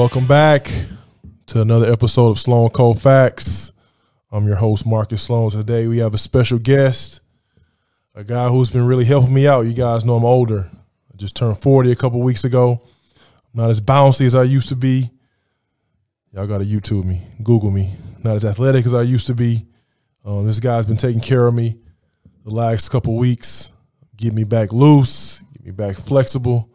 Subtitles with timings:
[0.00, 0.72] Welcome back
[1.48, 3.70] to another episode of Sloan Cold Facts.
[4.32, 5.50] I'm your host, Marcus Sloan.
[5.50, 7.20] Today we have a special guest,
[8.14, 9.66] a guy who's been really helping me out.
[9.66, 10.70] You guys know I'm older.
[11.12, 12.80] I just turned 40 a couple weeks ago.
[12.82, 15.10] I'm not as bouncy as I used to be.
[16.32, 17.92] Y'all got to YouTube me, Google me.
[18.24, 19.66] Not as athletic as I used to be.
[20.24, 21.76] Um, this guy's been taking care of me
[22.46, 23.68] the last couple weeks,
[24.16, 26.69] get me back loose, get me back flexible.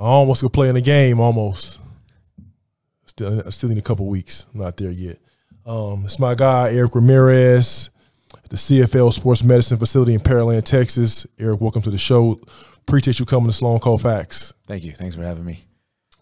[0.00, 1.78] I almost could play in the game, almost.
[3.06, 4.46] Still, still in a couple weeks.
[4.54, 5.18] I'm not there yet.
[5.66, 7.90] Um, it's my guy Eric Ramirez,
[8.48, 11.26] the CFL Sports Medicine Facility in Pearland, Texas.
[11.38, 12.40] Eric, welcome to the show.
[12.78, 14.54] Appreciate you coming to Sloan Cold Facts.
[14.66, 14.92] Thank you.
[14.92, 15.64] Thanks for having me.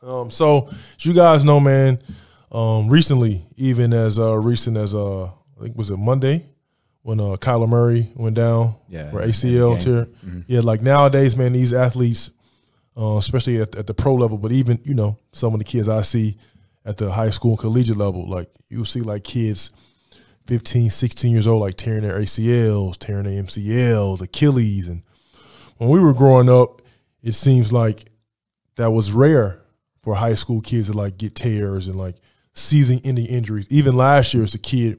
[0.02, 2.00] Um, so, as you guys know, man,
[2.50, 5.30] um, recently, even as uh, recent as uh, I
[5.62, 6.44] think was it Monday
[7.02, 10.08] when uh, Kyler Murray went down Yeah, for ACL tear.
[10.48, 12.30] Yeah, like nowadays, man, these athletes,
[12.98, 15.88] uh, especially at, at the pro level, but even you know some of the kids
[15.88, 16.36] I see
[16.84, 19.70] at the high school and collegiate level, like you see like kids
[20.46, 25.02] 15, 16 years old, like tearing their ACLs, tearing their MCLs, Achilles, and
[25.76, 26.82] when we were growing up,
[27.22, 28.10] it seems like
[28.76, 29.60] that was rare
[30.00, 32.16] for high school kids to like get tears and like
[32.54, 33.66] season-ending injuries.
[33.70, 34.98] Even last year, it's a kid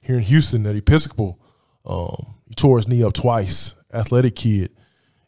[0.00, 1.40] here in Houston at Episcopal,
[1.84, 3.74] um, he tore his knee up twice.
[3.92, 4.70] Athletic kid,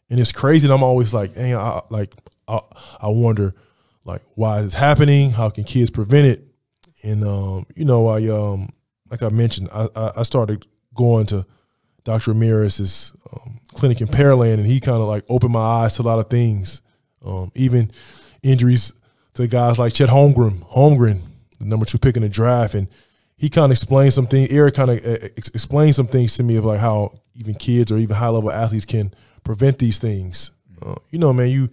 [0.09, 0.67] and it's crazy.
[0.67, 2.13] And I'm always like, hey, I, like
[2.47, 2.59] I,
[3.01, 3.53] I wonder,
[4.05, 5.31] like why is happening?
[5.31, 6.45] How can kids prevent it?
[7.03, 8.69] And um, you know, I um,
[9.09, 10.65] like I mentioned, I, I I started
[10.95, 11.45] going to
[12.03, 12.31] Dr.
[12.31, 16.03] Ramirez's um, clinic in Pearland, and he kind of like opened my eyes to a
[16.03, 16.81] lot of things,
[17.23, 17.91] um, even
[18.41, 18.93] injuries
[19.35, 21.21] to guys like Chet Holmgren, Holmgren,
[21.59, 22.87] the number two pick in the draft, and
[23.37, 24.49] he kind of explained some things.
[24.49, 27.97] Eric kind of ex- explained some things to me of like how even kids or
[27.97, 30.51] even high level athletes can prevent these things.
[30.81, 31.69] Uh, you know, man, you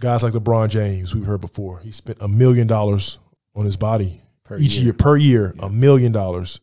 [0.00, 1.80] guys like LeBron James, we've heard before.
[1.80, 3.18] He spent a million dollars
[3.54, 4.92] on his body Per each year, year.
[4.92, 6.60] per year, a million dollars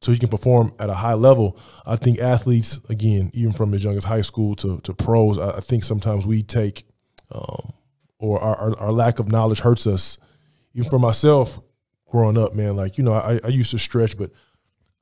[0.00, 1.58] so he can perform at a high level.
[1.84, 5.58] I think athletes, again, even from as young as high school to, to pros, I,
[5.58, 6.84] I think sometimes we take,
[7.30, 7.72] um,
[8.18, 10.16] or our, our, our lack of knowledge hurts us.
[10.74, 11.60] Even for myself,
[12.10, 14.30] growing up, man, like, you know, I, I used to stretch, but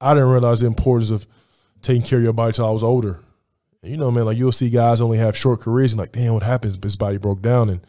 [0.00, 1.26] I didn't realize the importance of
[1.80, 3.20] taking care of your body till I was older.
[3.88, 6.42] You know, man, like you'll see guys only have short careers and like, damn, what
[6.42, 6.78] happens?
[6.82, 7.70] His body broke down.
[7.70, 7.80] And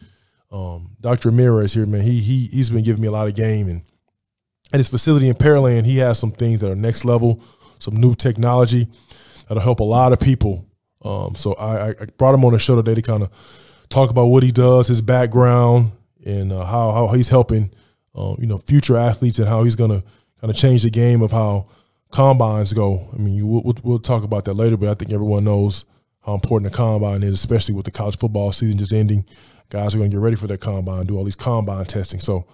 [0.50, 1.30] um, Dr.
[1.30, 3.82] Ramirez here, man, he he he's been giving me a lot of game and
[4.72, 7.42] at his facility in Pearland, he has some things that are next level,
[7.78, 8.88] some new technology
[9.48, 10.64] that'll help a lot of people.
[11.02, 13.30] Um, so I, I brought him on the show today to kind of
[13.88, 15.92] talk about what he does, his background,
[16.24, 17.72] and uh, how how he's helping,
[18.14, 20.02] um, you know, future athletes and how he's gonna
[20.40, 21.66] kind of change the game of how
[22.10, 23.08] combines go.
[23.12, 25.84] I mean, you, we'll, we'll- we'll talk about that later, but I think everyone knows
[26.24, 29.24] how important the combine is, especially with the college football season just ending.
[29.70, 32.20] Guys are going to get ready for that combine, do all these combine testing.
[32.20, 32.44] So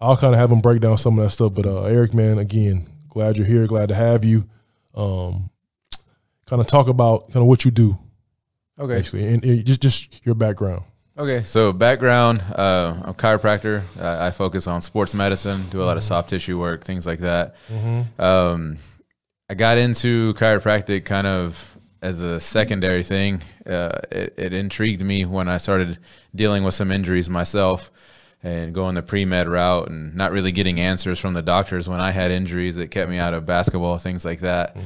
[0.00, 1.54] I'll kind of have them break down some of that stuff.
[1.54, 3.66] But uh, Eric, man, again, glad you're here.
[3.66, 4.44] Glad to have you.
[4.94, 5.50] Um,
[6.46, 7.98] kind of talk about kind of what you do,
[8.78, 8.98] Okay.
[8.98, 10.82] actually, and, and just just your background.
[11.18, 11.44] Okay.
[11.44, 13.82] So background, uh, I'm a chiropractor.
[14.00, 17.20] I, I focus on sports medicine, do a lot of soft tissue work, things like
[17.20, 17.54] that.
[18.18, 18.78] Um,
[19.48, 23.42] I got into chiropractic kind of as a secondary thing.
[23.64, 25.98] Uh, it, it intrigued me when I started
[26.34, 27.90] dealing with some injuries myself
[28.42, 32.00] and going the pre med route and not really getting answers from the doctors when
[32.00, 34.76] I had injuries that kept me out of basketball, things like that.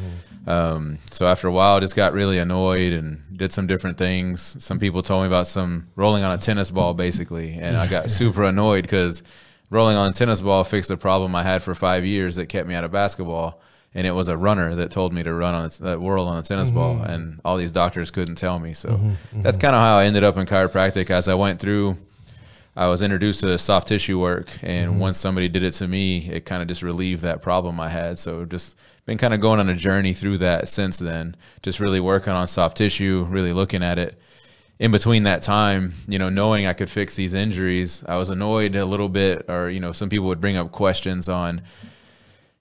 [0.47, 4.63] Um, so after a while, I just got really annoyed and did some different things.
[4.63, 8.11] Some people told me about some rolling on a tennis ball, basically, and I got
[8.11, 9.23] super annoyed because
[9.71, 12.69] rolling on a tennis ball fixed a problem I had for five years that kept
[12.69, 13.61] me out of basketball.
[13.93, 16.43] And it was a runner that told me to run on that whirl on a
[16.43, 16.79] tennis mm-hmm.
[16.79, 18.73] ball, and all these doctors couldn't tell me.
[18.73, 19.09] So mm-hmm.
[19.09, 19.43] Mm-hmm.
[19.43, 21.11] that's kind of how I ended up in chiropractic.
[21.11, 21.97] As I went through,
[22.77, 26.45] I was introduced to soft tissue work, and once somebody did it to me, it
[26.45, 28.19] kind of just relieved that problem I had.
[28.19, 28.77] So just
[29.07, 31.37] been kind of going on a journey through that since then.
[31.63, 34.21] Just really working on soft tissue, really looking at it.
[34.79, 38.77] In between that time, you know, knowing I could fix these injuries, I was annoyed
[38.77, 41.63] a little bit, or you know, some people would bring up questions on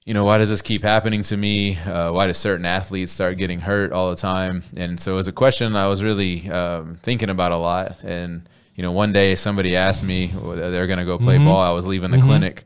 [0.10, 1.78] you know, why does this keep happening to me?
[1.78, 4.64] Uh, why do certain athletes start getting hurt all the time?
[4.76, 8.02] And so it was a question I was really um, thinking about a lot.
[8.02, 11.62] And, you know, one day somebody asked me they're going to go play ball.
[11.62, 12.64] I was leaving the clinic.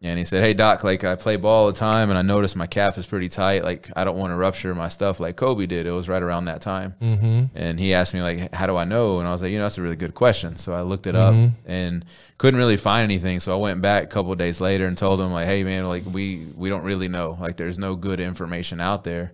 [0.00, 2.54] And he said, Hey, doc, like I play ball all the time and I noticed
[2.54, 3.64] my calf is pretty tight.
[3.64, 5.86] Like I don't want to rupture my stuff like Kobe did.
[5.86, 6.94] It was right around that time.
[7.02, 7.44] Mm-hmm.
[7.56, 9.18] And he asked me, like, how do I know?
[9.18, 10.54] And I was like, You know, that's a really good question.
[10.54, 11.34] So I looked it up
[11.66, 12.04] and
[12.38, 13.40] couldn't really find anything.
[13.40, 15.88] So I went back a couple of days later and told him, like, Hey, man,
[15.88, 17.36] like we, we don't really know.
[17.40, 19.32] Like there's no good information out there.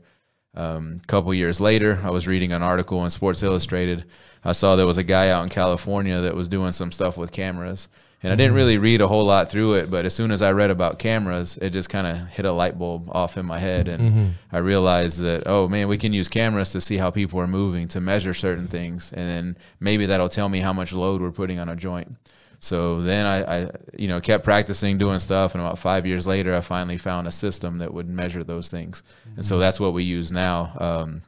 [0.57, 4.05] Um, a couple years later, I was reading an article in Sports Illustrated.
[4.45, 7.33] I saw there was a guy out in California that was doing some stuff with
[7.33, 7.89] cameras,
[8.25, 8.83] And I didn't really mm.
[8.83, 11.71] read a whole lot through it, but as soon as I read about cameras, it
[11.71, 13.87] just kind of hit a light bulb off in my head.
[13.87, 14.29] And mm-hmm.
[14.51, 17.87] I realized that, oh man, we can use cameras to see how people are moving,
[17.89, 19.13] to measure certain things.
[19.13, 22.17] And then maybe that'll tell me how much load we're putting on a joint.
[22.61, 26.57] So then I, I, you know, kept practicing doing stuff, and about five years later,
[26.57, 29.03] I finally found a system that would measure those things,
[29.37, 29.61] and so mm-hmm.
[29.61, 30.73] that's what we use now.
[30.79, 31.23] Um,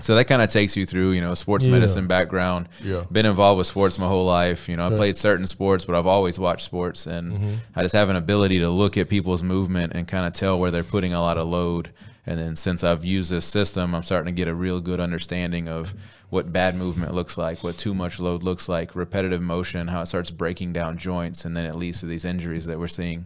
[0.00, 1.72] so that kind of takes you through, you know, sports Yeah.
[1.72, 2.68] medicine background.
[2.82, 3.04] Yeah.
[3.10, 4.68] Been involved with sports my whole life.
[4.68, 4.96] You know, I Right.
[4.96, 7.52] played certain sports, but I've always watched sports, and Mm-hmm.
[7.76, 10.70] I just have an ability to look at people's movement and kind of tell where
[10.70, 11.90] they're putting a lot of load.
[12.26, 15.66] And then since I've used this system, I'm starting to get a real good understanding
[15.66, 15.94] of
[16.28, 20.06] what bad movement looks like, what too much load looks like, repetitive motion, how it
[20.06, 23.24] starts breaking down joints, and then it leads to these injuries that we're seeing.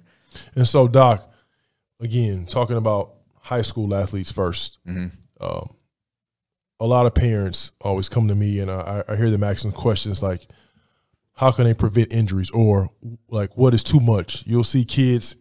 [0.54, 1.28] And so, Doc,
[2.00, 5.10] again, talking about high school athletes 1st Mhm.
[5.40, 5.70] um,
[6.82, 10.20] a lot of parents always come to me and I, I hear them asking questions
[10.20, 10.48] like,
[11.34, 12.50] how can they prevent injuries?
[12.50, 12.90] Or,
[13.30, 14.44] like, what is too much?
[14.46, 15.36] You'll see kids,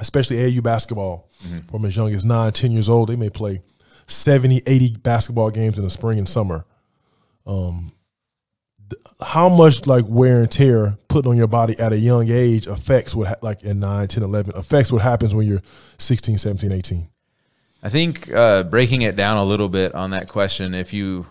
[0.00, 1.28] especially AAU basketball,
[1.70, 3.60] from as young as nine, 10 years old, they may play
[4.06, 6.64] 70, 80 basketball games in the spring and summer.
[7.46, 7.92] Um,
[9.20, 13.14] how much like wear and tear put on your body at a young age affects
[13.14, 15.62] what ha- like in 9 10 11 affects what happens when you're
[15.98, 17.08] 16 17 18
[17.86, 21.26] I think uh, breaking it down a little bit on that question, if you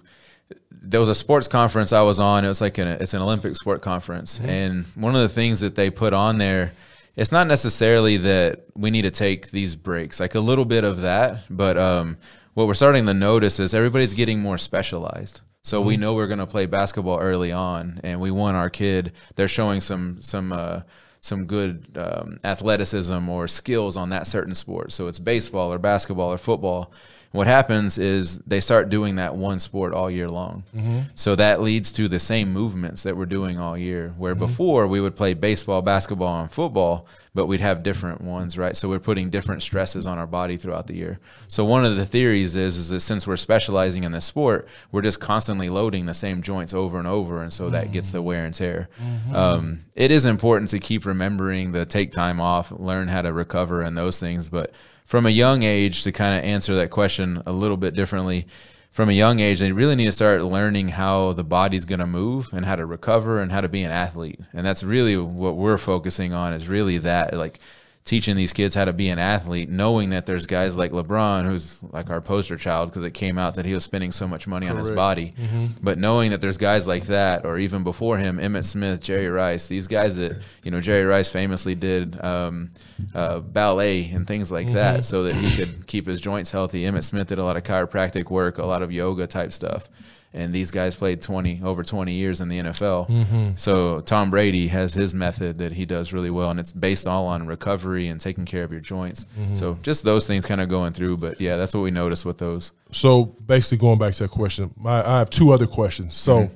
[0.71, 2.45] there was a sports conference I was on.
[2.45, 5.75] It was like an it's an Olympic sport conference, and one of the things that
[5.75, 6.71] they put on there,
[7.17, 11.01] it's not necessarily that we need to take these breaks, like a little bit of
[11.01, 12.15] that, but um,
[12.53, 15.41] what we're starting to notice is everybody's getting more specialized.
[15.61, 19.11] So we know we're going to play basketball early on, and we want our kid.
[19.35, 20.53] They're showing some some.
[20.53, 20.83] Uh,
[21.25, 24.91] some good um, athleticism or skills on that certain sport.
[24.91, 26.91] So it's baseball or basketball or football.
[27.35, 30.63] What happens is they start doing that one sport all year long.
[30.75, 30.99] Mm-hmm.
[31.15, 34.13] So that leads to the same movements that we're doing all year.
[34.17, 34.45] Where mm-hmm.
[34.45, 38.75] before we would play baseball, basketball, and football, but we'd have different ones, right?
[38.75, 41.19] So we're putting different stresses on our body throughout the year.
[41.47, 45.01] So one of the theories is is that since we're specializing in this sport, we're
[45.01, 47.93] just constantly loading the same joints over and over, and so that mm-hmm.
[47.93, 48.87] gets the wear and tear.
[49.33, 53.81] Um, it is important to keep remembering the take time off, learn how to recover,
[53.81, 54.49] and those things.
[54.49, 54.73] But
[55.05, 58.47] from a young age, to kind of answer that question a little bit differently,
[58.91, 62.07] from a young age, they really need to start learning how the body's going to
[62.07, 64.39] move and how to recover and how to be an athlete.
[64.53, 67.59] And that's really what we're focusing on is really that, like
[68.05, 71.81] teaching these kids how to be an athlete, knowing that there's guys like LeBron, who's
[71.81, 74.67] like our poster child because it came out that he was spending so much money
[74.69, 74.95] on his Correct.
[74.95, 75.33] body.
[75.81, 79.65] But knowing that there's guys like that, or even before him, Emmitt Smith, Jerry Rice,
[79.65, 82.69] these guys that, you know, Jerry Rice famously did um,
[83.15, 86.83] uh, ballet and things like that so that he could keep his joints healthy.
[86.83, 89.89] Emmitt Smith did a lot of chiropractic work, a lot of yoga type stuff.
[90.35, 93.09] And these guys played 20 over 20 years in the NFL.
[93.09, 93.49] Mm-hmm.
[93.55, 97.25] So Tom Brady has his method that he does really well, and it's based all
[97.25, 99.27] on recovery and taking care of your joints.
[99.39, 99.53] Mm-hmm.
[99.53, 101.17] So just those things kind of going through.
[101.17, 102.71] But yeah, that's what we noticed with those.
[102.91, 106.49] so basically going back to that question my, i have two other questions so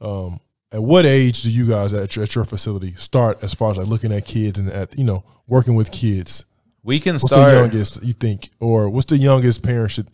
[0.00, 0.06] mm-hmm.
[0.06, 0.40] um,
[0.72, 3.76] at what age do you guys at your, at your facility start as far as
[3.76, 6.44] like looking at kids and at you know working with kids
[6.82, 7.52] We can what's start.
[7.52, 10.10] the youngest you think or what's the youngest parents should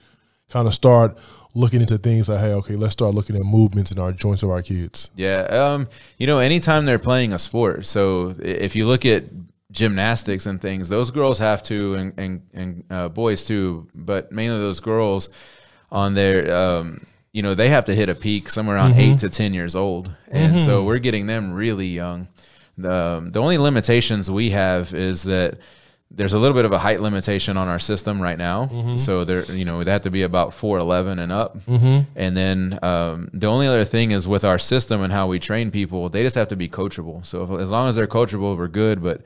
[0.51, 1.17] kind of start
[1.55, 4.51] looking into things like hey okay let's start looking at movements in our joints of
[4.51, 7.85] our kids Yeah, um, you know, anytime they're playing a sport.
[7.87, 9.25] So if you look at
[9.71, 14.59] gymnastics and things, those girls have to, and and, and uh, boys too, but mainly
[14.59, 15.29] those girls
[15.91, 19.29] on their, um, you know, they have to hit a peak somewhere around eight to
[19.29, 22.29] ten years old, and so we're getting them really young.
[22.79, 25.59] The um, the only limitations we have is that
[26.15, 28.69] there's a little bit of a height limitation on our system right now.
[28.99, 31.57] So there, you know, it have to be about four eleven and up.
[32.15, 35.71] And then um, the only other thing is with our system and how we train
[35.71, 37.25] people, they just have to be coachable.
[37.25, 39.03] So if, as long as they're coachable, we're good.
[39.03, 39.23] But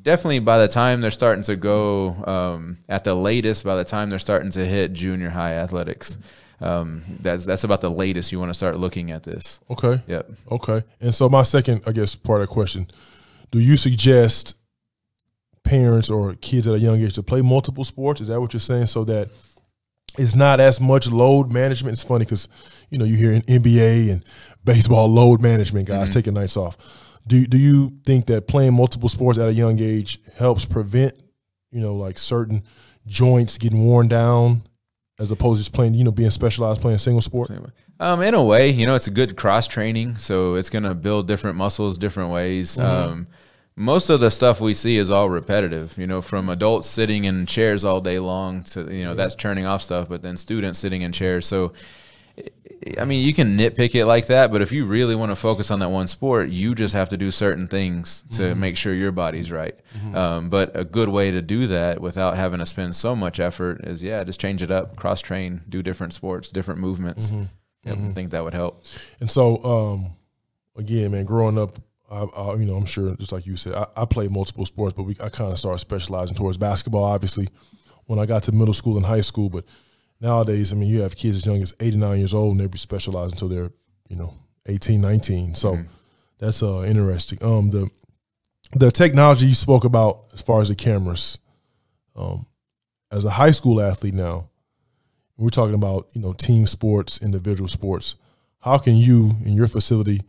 [0.00, 4.10] definitely by the time they're starting to go, um, at the latest, by the time
[4.10, 6.16] they're starting to hit junior high athletics,
[6.60, 9.60] um, that's that's about the latest you want to start looking at this.
[9.68, 10.30] okay Yep.
[10.52, 10.84] Okay.
[11.00, 12.86] And so my second, I guess, part of the question,
[13.50, 14.54] do you suggest
[15.64, 18.20] parents or kids at a young age to play multiple sports?
[18.20, 18.86] Is that what you're saying?
[18.86, 19.30] So that
[20.18, 21.94] it's not as much load management.
[21.94, 22.48] It's funny because,
[22.90, 24.24] you know, you hear in NBA and
[24.64, 26.76] baseball load management, guys taking nights off.
[27.26, 31.14] Do, do you think that playing multiple sports at a young age helps prevent,
[31.70, 32.62] you know, like certain
[33.06, 34.62] joints getting worn down
[35.18, 37.50] as opposed to just playing, you know, being specialized playing single sport?
[38.00, 41.28] Um, in a way, you know, it's a good cross training, so it's gonna build
[41.28, 42.76] different muscles different ways.
[42.78, 43.26] Um,
[43.76, 47.46] most of the stuff we see is all repetitive, you know, from adults sitting in
[47.46, 51.02] chairs all day long to you know that's turning off stuff, but then students sitting
[51.02, 51.46] in chairs.
[51.46, 51.72] So
[52.98, 55.70] i- mean, you can nitpick it like that, but if you really want to focus
[55.70, 58.60] on that one sport, you just have to do certain things to Mm-hmm.
[58.60, 59.74] make sure your body's right.
[60.14, 63.80] Um, but a good way to do that without having to spend so much effort
[63.84, 67.30] is, yeah, just change it up, cross train, do different sports, different movements.
[67.30, 67.44] Mm-hmm.
[67.88, 68.82] Yep, I think that would help.
[69.20, 70.10] And so, um,
[70.76, 71.78] again, man, growing up,
[72.14, 74.94] I, I, you know, I'm sure, just like you said, I, I played multiple sports,
[74.94, 77.48] but we, I kind of started specializing towards basketball, obviously,
[78.06, 79.48] when I got to middle school and high school.
[79.48, 79.64] But
[80.20, 82.66] nowadays, I mean, you have kids as young as eight nine years old, and they
[82.66, 83.72] be specialized until they're,
[84.08, 84.34] you know,
[84.66, 85.54] 18, 19.
[85.54, 85.78] So
[86.38, 87.38] that's uh, interesting.
[87.42, 87.90] Um, the
[88.72, 91.38] the technology you spoke about as far as the cameras,
[92.16, 92.46] um,
[93.10, 94.48] as a high school athlete now,
[95.36, 98.14] we're talking about you know team sports, individual sports.
[98.60, 100.22] How can you in your facility,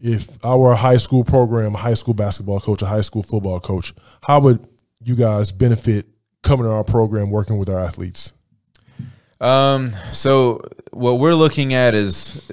[0.00, 3.22] if I were a high school program, a high school basketball coach, a high school
[3.22, 4.66] football coach, how would
[5.02, 6.06] you guys benefit
[6.42, 8.32] coming to our program, working with our athletes?
[9.40, 10.62] Um, so
[10.92, 12.50] what we're looking at is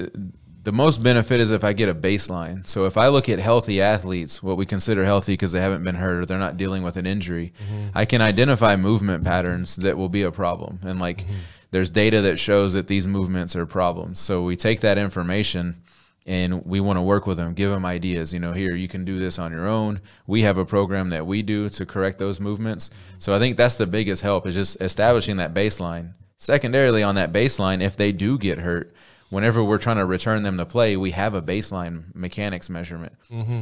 [0.64, 2.68] the most benefit is if I get a baseline.
[2.68, 5.96] So if I look at healthy athletes, what we consider healthy because they haven't been
[5.96, 7.54] hurt or they're not dealing with an injury,
[7.94, 10.80] I can identify movement patterns that will be a problem.
[10.84, 11.26] And like
[11.72, 14.20] there's data that shows that these movements are problems.
[14.20, 15.84] So we take that information
[16.25, 18.34] and we want to work with them, give them ideas.
[18.34, 20.01] You know, here you can do this on your own.
[20.25, 22.89] We have a program that we do to correct those movements.
[23.20, 26.13] So I think that's the biggest help is just establishing that baseline.
[26.38, 28.94] Secondarily, on that baseline, if they do get hurt,
[29.34, 33.13] whenever we're trying to return them to play, we have a baseline mechanics measurement.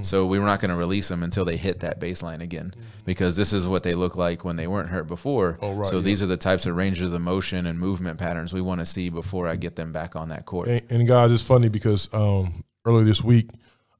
[0.01, 2.73] So we're not going to release them until they hit that baseline again,
[3.05, 5.57] because this is what they look like when they weren't hurt before.
[5.61, 6.01] Oh, right, so yeah.
[6.03, 9.07] these are the types of ranges of motion and movement patterns we want to see
[9.09, 10.67] before I get them back on that court.
[10.67, 13.49] And, and guys, it's funny because um, earlier this week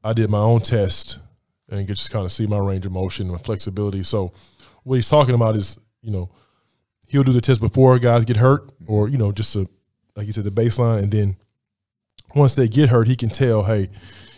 [0.04, 1.20] I did my own test
[1.70, 4.04] and get just kind of see my range of motion and flexibility.
[4.04, 4.34] So
[4.84, 6.30] what he's talking about is, you know,
[7.08, 9.70] he'll do the test before guys get hurt, or you know, just a,
[10.18, 11.38] like you said, the baseline, and then
[12.36, 13.90] once they get hurt, he can tell, hey,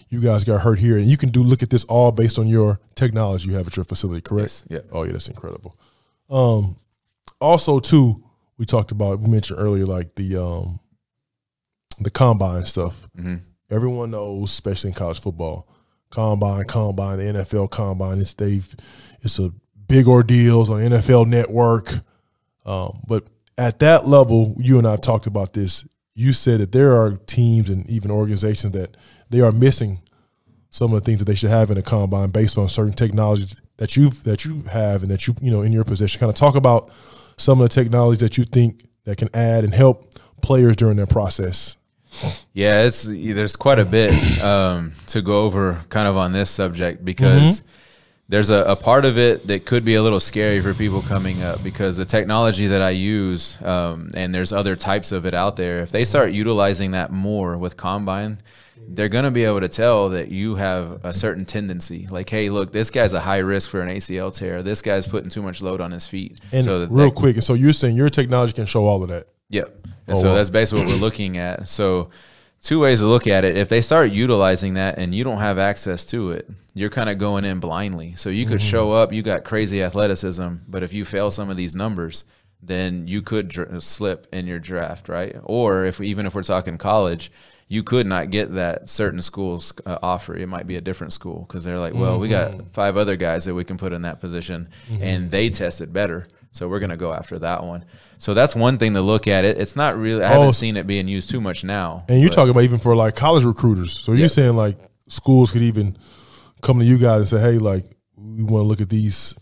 [0.09, 2.47] you guys got hurt here, and you can do look at this all based on
[2.47, 4.65] your technology you have at your facility, correct?
[4.69, 4.91] Yes, yeah.
[4.91, 5.77] Oh yeah, that's incredible.
[6.29, 6.77] Um,
[7.41, 8.23] also too,
[8.57, 10.79] we talked about we mentioned earlier like the um,
[11.99, 13.07] the combine stuff.
[13.15, 13.35] hmm
[13.69, 15.67] Everyone knows, especially in college football,
[16.11, 18.19] combine, combine, the NFL combine.
[18.19, 18.75] It's they've
[19.21, 19.51] it's a
[19.87, 21.91] big ordeals on NFL Network.
[22.65, 25.85] Um, but at that level, you and I talked about this.
[26.15, 28.95] You said that there are teams and even organizations that
[29.29, 30.01] they are missing
[30.69, 33.55] some of the things that they should have in a combine based on certain technologies
[33.77, 36.19] that you that you have and that you you know in your position.
[36.19, 36.91] Kind of talk about
[37.37, 41.07] some of the technologies that you think that can add and help players during their
[41.07, 41.77] process.
[42.53, 47.03] Yeah, it's there's quite a bit um, to go over kind of on this subject
[47.03, 47.63] because
[48.33, 51.43] there's a, a part of it that could be a little scary for people coming
[51.43, 55.55] up because the technology that I use um, and there's other types of it out
[55.55, 55.81] there.
[55.81, 58.39] If they start utilizing that more with combine,
[58.87, 62.07] they're going to be able to tell that you have a certain tendency.
[62.09, 64.63] Like, hey, look, this guy's a high risk for an ACL tear.
[64.63, 66.39] This guy's putting too much load on his feet.
[66.51, 69.27] And so real quick, and so you're saying your technology can show all of that.
[69.49, 69.77] Yep.
[70.07, 70.35] And Oh, so wow.
[70.35, 71.67] that's basically what we're looking at.
[71.67, 72.09] So
[72.63, 73.57] two ways to look at it.
[73.57, 77.17] If they start utilizing that and you don't have access to it, you're kind of
[77.17, 78.15] going in blindly.
[78.15, 78.69] So you could Mm-hmm.
[78.69, 82.25] show up, you got crazy athleticism, but if you fail some of these numbers,
[82.61, 85.35] then you could dr- slip in your draft, right?
[85.43, 87.31] Or if even if we're talking college,
[87.67, 90.35] you could not get that certain school's uh, offer.
[90.35, 92.57] It might be a different school because they're like, well, we Mm-hmm.
[92.57, 94.69] got five other guys that we can put in that position,
[95.01, 97.83] and they tested better, so we're gonna go after that one.
[98.23, 99.43] So that's one thing to look at.
[99.43, 99.59] It.
[99.59, 100.23] It's not really.
[100.23, 102.05] I Oh, haven't so- seen it being used too much now.
[102.07, 103.91] And you're but- talking about even for like college recruiters.
[103.99, 104.77] So you're saying like
[105.09, 105.97] schools could even
[106.61, 107.83] come to you guys and say, hey, like
[108.15, 109.35] we want to look at these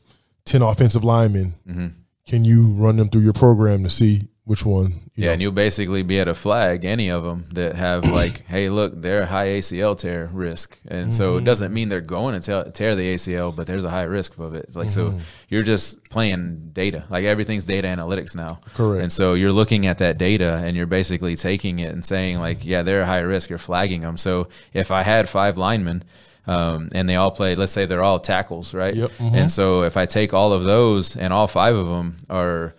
[0.45, 1.53] ten offensive linemen.
[1.69, 1.87] Mm-hmm.
[2.27, 5.01] Can you run them through your program to see which one?
[5.15, 8.45] Yeah, know, and you'll basically be able to flag any of them that have like,
[8.47, 11.39] hey, look, they're a high ACL tear risk, and so Mm-hmm.
[11.39, 14.37] it doesn't mean they're going to tear, tear the ACL, but there's a high risk
[14.39, 14.65] of it.
[14.65, 15.17] It's like Mm-hmm.
[15.19, 18.59] so you're just playing data, like everything's data analytics now.
[18.73, 19.03] Correct.
[19.03, 22.65] And so you're looking at that data and you're basically taking it and saying like,
[22.65, 23.49] yeah, they're a high risk.
[23.49, 24.17] You're flagging them.
[24.17, 26.03] So if I had five linemen.
[26.47, 27.59] Um, and they all played.
[27.59, 28.95] Let's say they're all tackles, right?
[28.95, 29.33] Yep, mhm.
[29.35, 32.73] And so if I take all of those and all five of them are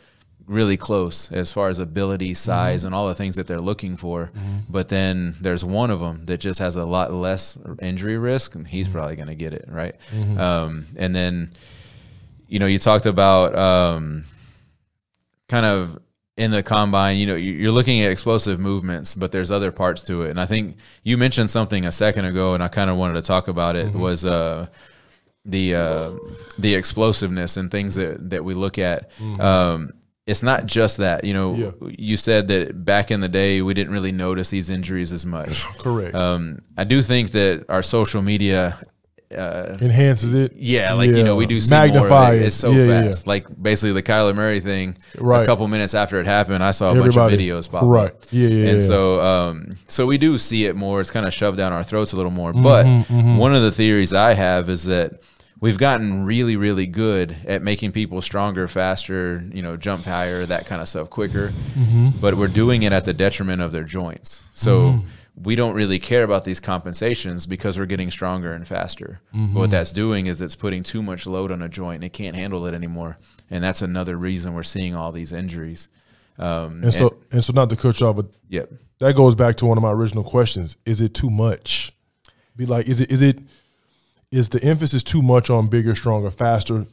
[0.52, 4.30] really close as far as ability, size, and all the things that they're looking for.
[4.68, 8.66] But then there's one of them that just has a lot less injury risk, and
[8.66, 9.94] he's probably going to get it right.
[10.38, 11.52] Um, and then,
[12.48, 14.24] you know, you talked about um,
[15.48, 15.98] kind of
[16.36, 20.02] in the combine, you know, you- you're looking at explosive movements, but there's other parts
[20.02, 20.30] to it.
[20.30, 23.22] And I think you mentioned something a second ago, and I kind of wanted to
[23.22, 23.92] talk about it.
[23.94, 24.66] Was uh,
[25.44, 26.10] the uh,
[26.58, 29.10] the explosiveness and things that that we look at.
[29.40, 29.92] Um,
[30.26, 31.24] it's not just that.
[31.24, 31.70] You know, Yeah.
[31.98, 35.64] you said that back in the day we didn't really notice these injuries as much.
[35.78, 36.14] Correct.
[36.14, 38.78] Um, I do think that our social media,
[39.36, 40.52] uh, Enhances it.
[40.56, 42.42] yeah, like you know, we do see magnify more of it.
[42.42, 42.46] it.
[42.46, 43.26] It's so Yeah, yeah, fast.
[43.26, 44.96] Like basically the Kyler Murray thing.
[45.18, 45.42] Right.
[45.42, 47.16] A couple minutes after it happened, I saw a Everybody.
[47.16, 47.88] bunch of videos pop up.
[47.88, 48.10] Right.
[48.10, 48.24] up.
[48.30, 48.86] Yeah, yeah, And yeah.
[48.86, 51.00] so, um, so we do see it more.
[51.00, 52.52] It's kind of shoved down our throats a little more.
[52.52, 55.22] Mm-hmm, But one of the theories I have is that
[55.62, 60.66] we've gotten really, really good at making people stronger, faster, you know, jump higher, that
[60.66, 61.48] kind of stuff, quicker.
[61.48, 62.08] Mm-hmm.
[62.20, 64.44] But we're doing it at the detriment of their joints.
[64.52, 65.00] So.
[65.34, 69.22] We don't really care about these compensations because we're getting stronger and faster.
[69.34, 69.54] Mm-hmm.
[69.54, 72.12] But what that's doing is it's putting too much load on a joint and it
[72.12, 73.16] can't handle it anymore.
[73.50, 75.88] And that's another reason we're seeing all these injuries.
[76.38, 78.72] Um, And so, and so, not to cut you off, but yep.
[78.98, 81.94] that goes back to one of my original questions: Is it too much?
[82.54, 83.40] Be like, is it is it
[84.32, 86.86] is the emphasis too much on bigger, stronger, faster,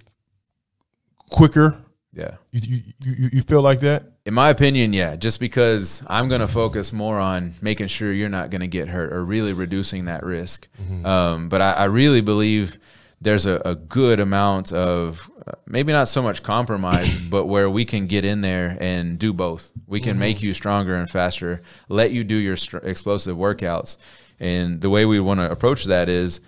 [1.29, 1.77] quicker?
[2.13, 2.35] Yeah.
[2.51, 4.03] You you you, you feel like that?
[4.25, 8.29] In my opinion, yeah, just because I'm going to focus more on making sure you're
[8.29, 10.67] not going to get hurt or really reducing that risk.
[11.03, 12.77] Um, but I, I really believe
[13.21, 17.85] there's a, a good amount of uh, maybe not so much compromise, but where we
[17.85, 19.71] can get in there and do both.
[19.87, 23.97] We can make you stronger and faster, let you do your str- explosive workouts.
[24.39, 26.41] And the way we want to approach that is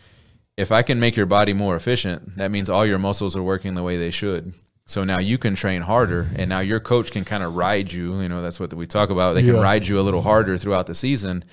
[0.61, 3.73] if I can make your body more efficient, that means all your muscles are working
[3.73, 4.53] the way they should.
[4.85, 8.21] So now you can train harder, and now your coach can kind of ride you.
[8.21, 9.33] You know, that's what we talk about.
[9.33, 11.43] They can ride you a little harder throughout the season.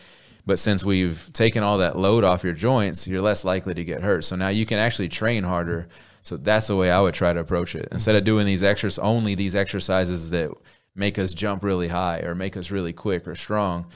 [0.44, 4.02] But since we've taken all that load off your joints, you're less likely to get
[4.02, 4.24] hurt.
[4.24, 5.88] So now you can actually train harder.
[6.20, 7.88] So that's the way I would try to approach it.
[7.92, 10.50] Instead of doing these extras, only these exercises that
[10.98, 13.86] make us jump really high or make us really quick or strong.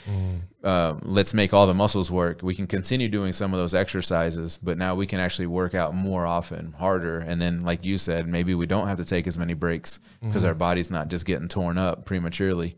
[0.64, 2.40] Um, let's make all the muscles work.
[2.42, 5.94] We can continue doing some of those exercises, but now we can actually work out
[5.94, 7.18] more often, harder.
[7.18, 10.44] And then, like you said, maybe we don't have to take as many breaks because
[10.44, 12.76] our body's not just getting torn up prematurely.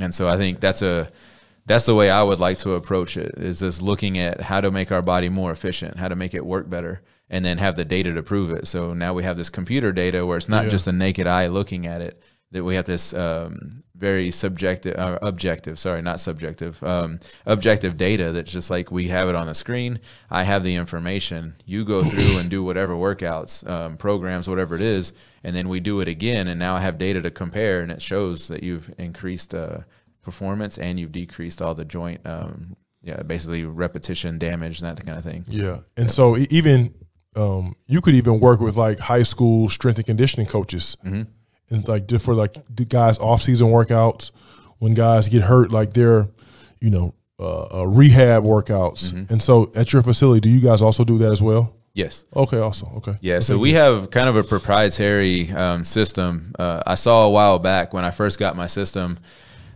[0.00, 1.08] And so I think that's a
[1.66, 4.70] that's the way I would like to approach it is just looking at how to
[4.70, 7.84] make our body more efficient, how to make it work better, and then have the
[7.84, 8.66] data to prove it.
[8.68, 10.70] So now we have this computer data where it's not Yeah.
[10.70, 15.18] just the naked eye looking at it, that we have this um, very subjective, uh,
[15.22, 19.54] objective, sorry, not subjective, um, objective data that's just like we have it on the
[19.54, 19.98] screen.
[20.30, 21.56] I have the information.
[21.64, 25.80] You go through and do whatever workouts, um, programs, whatever it is, and then we
[25.80, 26.46] do it again.
[26.46, 29.78] And now I have data to compare, and it shows that you've increased uh,
[30.22, 35.18] performance and you've decreased all the joint, um, yeah, basically repetition damage and that kind
[35.18, 35.44] of thing.
[35.48, 36.94] Yeah, and so e- even
[37.34, 41.22] um, you could even work with like high school strength and conditioning coaches, Mm-hmm.
[41.70, 44.30] And like just for like the guys off season workouts
[44.78, 46.28] when guys get hurt, like their
[46.80, 49.12] you know uh, uh, rehab workouts.
[49.12, 49.32] Mm-hmm.
[49.32, 51.74] And so at your facility, do you guys also do that as well?
[51.92, 52.26] Yes.
[52.34, 52.90] Okay, awesome.
[52.98, 56.52] Okay, Yeah, so we have kind of a proprietary um, system.
[56.58, 59.18] Uh, I saw a while back when I first got my system.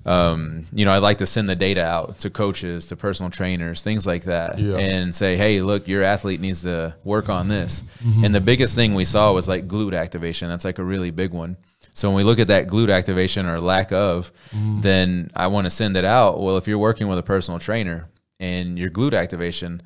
[0.04, 3.82] Um, you know, I like to send the data out to coaches, to personal trainers,
[3.82, 4.76] things like that, Yeah.
[4.76, 7.84] and say, "Hey, look, your athlete needs to work on this."
[8.22, 10.48] And the biggest thing we saw was like glute activation.
[10.48, 11.56] That's like a really big one.
[11.94, 15.70] So when we look at that glute activation or lack of, then I want to
[15.70, 16.40] send it out.
[16.40, 19.82] Well, if you're working with a personal trainer and your glute activation,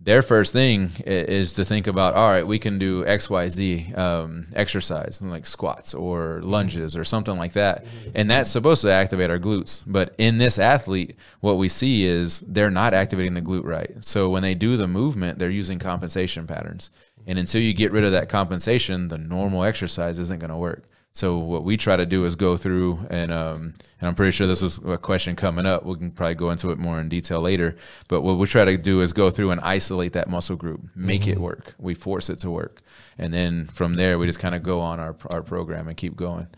[0.00, 5.22] their first thing is to think about all right we can do xyz um, exercise
[5.22, 7.86] like squats or lunges or something like that.
[8.14, 9.82] And that's supposed to activate our glutes.
[9.86, 13.92] But in this athlete what we see is they're not activating the glute right.
[14.00, 16.90] So when they do the movement they're using compensation patterns.
[17.26, 20.84] And until you get rid of that compensation the normal exercise isn't going to work
[21.16, 24.46] so what we try to do is go through and um, and I'm pretty sure
[24.46, 25.86] this was a question coming up.
[25.86, 27.74] We can probably go into it more in detail later.
[28.08, 31.26] But what we try to do is go through and isolate that muscle group, make
[31.26, 31.74] it work.
[31.78, 32.82] We force it to work,
[33.16, 36.16] and then from there we just kind of go on our our program and keep
[36.16, 36.48] going.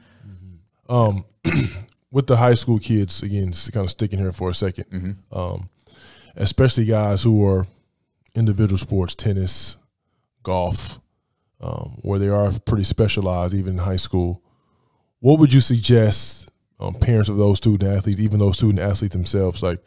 [0.88, 1.24] um,
[2.10, 5.38] with the high school kids again, kind of sticking here for a 2nd Mm-hmm.
[5.38, 5.68] um,
[6.34, 7.66] especially guys who are
[8.34, 9.76] individual sports, tennis,
[10.42, 10.98] golf,
[11.60, 14.42] um, where they are pretty specialized, even in high school.
[15.20, 16.50] What would you suggest
[16.80, 19.80] um, parents of those student athletes, even those student athletes themselves, like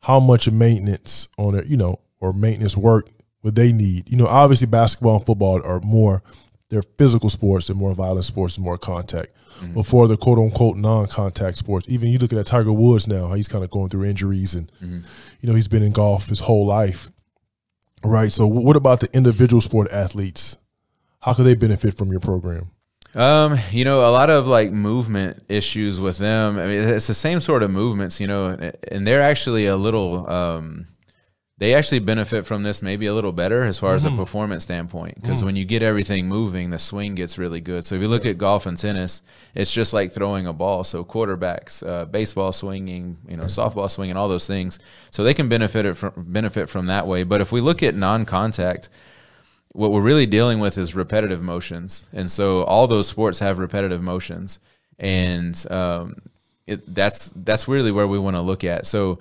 [0.00, 3.08] how much maintenance on it, you know, or maintenance work
[3.42, 4.10] would they need?
[4.10, 6.22] You know, obviously basketball and football are more
[6.70, 9.32] they're physical sports, they're more violent sports, and more contact.
[9.74, 13.26] But for the quote unquote non contact sports, even you look at Tiger Woods now,
[13.28, 14.70] how he's kind of going through injuries and
[15.40, 17.10] you know, he's been in golf his whole life.
[18.04, 18.30] Right.
[18.30, 20.56] So what about the individual sport athletes?
[21.20, 22.70] How could they benefit from your program?
[23.14, 26.58] Um, you know, a lot of like movement issues with them.
[26.58, 28.46] I mean, it's the same sort of movements, you know,
[28.90, 30.86] and- they're actually a little um
[31.60, 35.20] they actually benefit from this maybe a little better as far as a performance standpoint.
[35.20, 37.84] Because when you get everything moving, the swing gets really good.
[37.84, 39.22] So if you look at golf and tennis,
[39.56, 40.84] it's just like throwing a ball.
[40.84, 44.78] So quarterbacks, uh, baseball swinging, you know, softball swinging, all those things.
[45.10, 47.24] So they can benefit it from benefit from that way.
[47.24, 48.88] But if we look at non-contact,
[49.78, 54.02] what we're really dealing with is repetitive motions, and so all those sports have repetitive
[54.02, 54.58] motions,
[54.98, 56.16] and um,
[56.66, 58.86] it, that's that's really where we want to look at.
[58.86, 59.20] So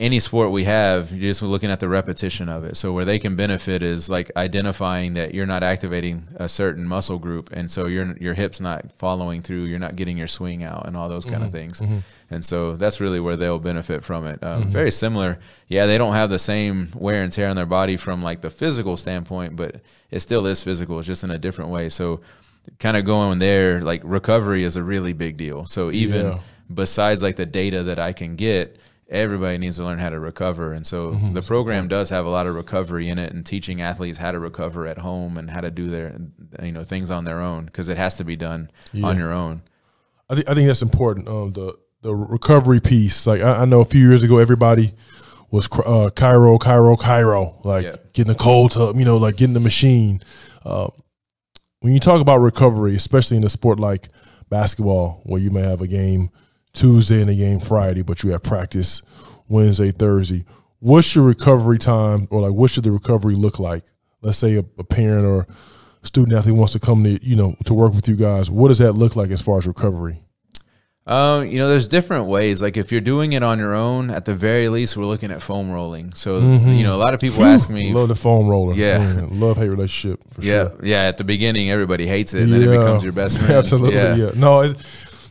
[0.00, 2.76] any sport we have, you're just looking at the repetition of it.
[2.76, 7.18] So where they can benefit is like identifying that you're not activating a certain muscle
[7.18, 10.86] group, and so your your hips not following through, you're not getting your swing out,
[10.86, 11.58] and all those kind of mm-hmm.
[11.58, 11.80] things.
[11.80, 11.98] Mm-hmm.
[12.30, 14.42] And so that's really where they'll benefit from it.
[14.42, 14.70] Um, mm-hmm.
[14.70, 15.86] Very similar, yeah.
[15.86, 18.96] They don't have the same wear and tear on their body from like the physical
[18.96, 19.76] standpoint, but
[20.10, 20.98] it still is physical.
[20.98, 21.88] It's just in a different way.
[21.88, 22.20] So
[22.80, 25.66] kind of going there, like recovery is a really big deal.
[25.66, 26.38] So even Yeah.
[26.72, 28.76] besides like the data that I can get,
[29.14, 30.72] everybody needs to learn how to recover.
[30.72, 31.32] And so Mm-hmm.
[31.34, 34.38] the program does have a lot of recovery in it and teaching athletes how to
[34.38, 36.16] recover at home and how to do their
[36.62, 38.70] you know things on their own because it has to be done
[39.02, 39.62] on your own.
[40.28, 41.28] I think I think that's important.
[41.28, 43.26] Um, the the recovery piece.
[43.26, 44.92] Like I, I know a few years ago, everybody
[45.50, 47.64] was cr- uh, cryo, cryo, cryo.
[47.64, 47.96] Like Yeah.
[48.12, 50.20] getting the cold tub, you know, like getting the machine.
[50.64, 50.88] Uh,
[51.80, 54.08] when you talk about recovery, especially in a sport like
[54.48, 56.30] basketball, where you may have a game
[56.74, 59.00] Tuesday and a game Friday, but you have practice
[59.48, 60.44] Wednesday, Thursday.
[60.80, 63.84] What's your recovery time, or like what should the recovery look like?
[64.20, 65.46] Let's say a, a parent or
[66.02, 68.50] student athlete wants to come to you know to work with you guys.
[68.50, 70.20] What does that look like as far as recovery?
[71.06, 72.62] Um, you know, there's different ways.
[72.62, 75.42] Like if you're doing it on your own, at the very least, we're looking at
[75.42, 76.14] foam rolling.
[76.14, 78.74] So you know, a lot of people ask me, Love the foam roller.
[78.74, 79.26] Yeah.
[79.30, 80.80] love hate relationship for yeah, sure.
[80.82, 81.02] yeah.
[81.02, 83.52] At the beginning, everybody hates it, and then it becomes your best friend.
[83.54, 84.30] Absolutely, yeah.
[84.34, 84.78] No, it,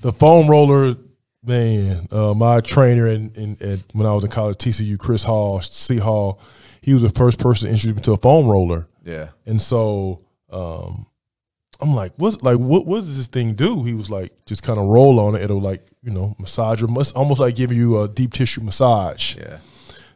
[0.01, 0.95] the foam roller,
[1.43, 2.07] man.
[2.11, 5.97] Uh, my trainer in, in, in when I was in college, TCU, Chris Hall, C
[5.97, 6.39] Hall,
[6.81, 9.29] he was the first person to introduce me to a foam roller, yeah.
[9.45, 11.05] and so um,
[11.81, 12.85] I'm like, what's Like, what?
[12.85, 13.83] What does this thing do?
[13.83, 15.41] He was like, just kind of roll on it.
[15.41, 19.35] It'll like, you know, massage your, mus- almost like giving you a deep tissue massage.
[19.35, 19.57] Yeah.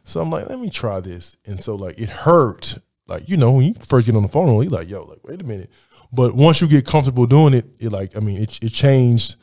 [0.04, 1.36] So I'm like, let me try this.
[1.44, 2.78] And so like it hurt.
[3.06, 5.40] Like, you know, when you first get on the phone, you like, yo, like, wait
[5.40, 5.70] a minute.
[6.12, 9.36] But once you get comfortable doing it, it like, I mean, it, it changed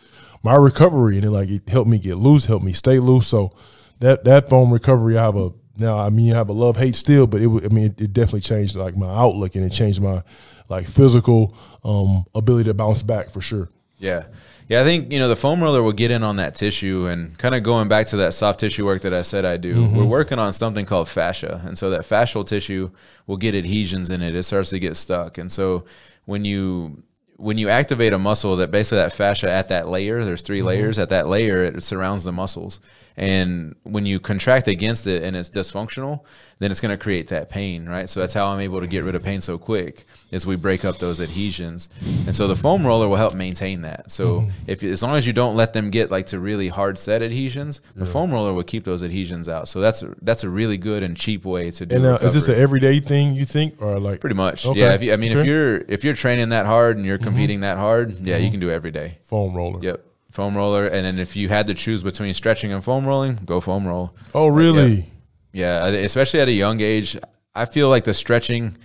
[0.45, 3.27] my recovery and it like it helped me get loose, helped me stay loose.
[3.27, 3.51] So
[3.99, 6.95] that that foam recovery, I have a now I mean I have a love hate
[6.95, 10.01] still, but it I mean it, it definitely changed like my outlook and it changed
[10.01, 10.23] my
[10.69, 13.69] like physical um ability to bounce back for sure.
[13.97, 14.25] Yeah.
[14.67, 17.37] Yeah, I think, you know, the foam roller will get in on that tissue and
[17.37, 19.87] kind of going back to that soft tissue work that I said I do.
[19.87, 21.61] We're working on something called fascia.
[21.65, 22.89] And so that fascial tissue
[23.27, 24.33] will get adhesions in it.
[24.33, 25.37] It starts to get stuck.
[25.37, 25.85] And so
[26.25, 27.03] when you
[27.37, 30.67] when you activate a muscle that basically that fascia at that layer, there's 3 mm-hmm.
[30.67, 32.79] layers, at that layer it surrounds the muscles.
[33.17, 36.21] And when you contract against it and it's dysfunctional,
[36.59, 38.07] then it's going to create that pain, right?
[38.07, 40.85] So that's how I'm able to get rid of pain so quick is we break
[40.85, 41.89] up those adhesions.
[42.25, 44.11] And so the foam roller will help maintain that.
[44.11, 44.51] So mm-hmm.
[44.67, 47.81] if as long as you don't let them get like to really hard set adhesions,
[47.95, 49.67] the foam roller will keep those adhesions out.
[49.67, 51.95] So that's a, that's a really good and cheap way to do.
[51.95, 53.81] And now is this an everyday thing you think?
[53.81, 54.65] Or like pretty much?
[54.65, 54.79] Okay.
[54.79, 54.93] Yeah.
[54.93, 57.25] If you, I mean, if you're if you're training that hard and you're mm-hmm.
[57.25, 58.51] competing that hard, yeah, you mm-hmm.
[58.51, 59.17] can do it every day.
[59.23, 59.81] foam roller?
[59.81, 60.04] Yep.
[60.35, 63.61] Foam roller, and then if you had to choose between stretching and foam rolling, go
[63.61, 64.13] foam roll.
[64.33, 65.09] Oh really?
[65.53, 67.17] Yeah, I- especially at a young age,
[67.55, 68.75] I feel like the stretching.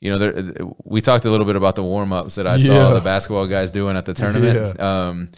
[0.00, 2.66] You know, there, we talked a little bit about the warm ups that I Yeah.
[2.88, 4.80] saw the basketball guys doing at the tournament.
[4.80, 5.28] Um,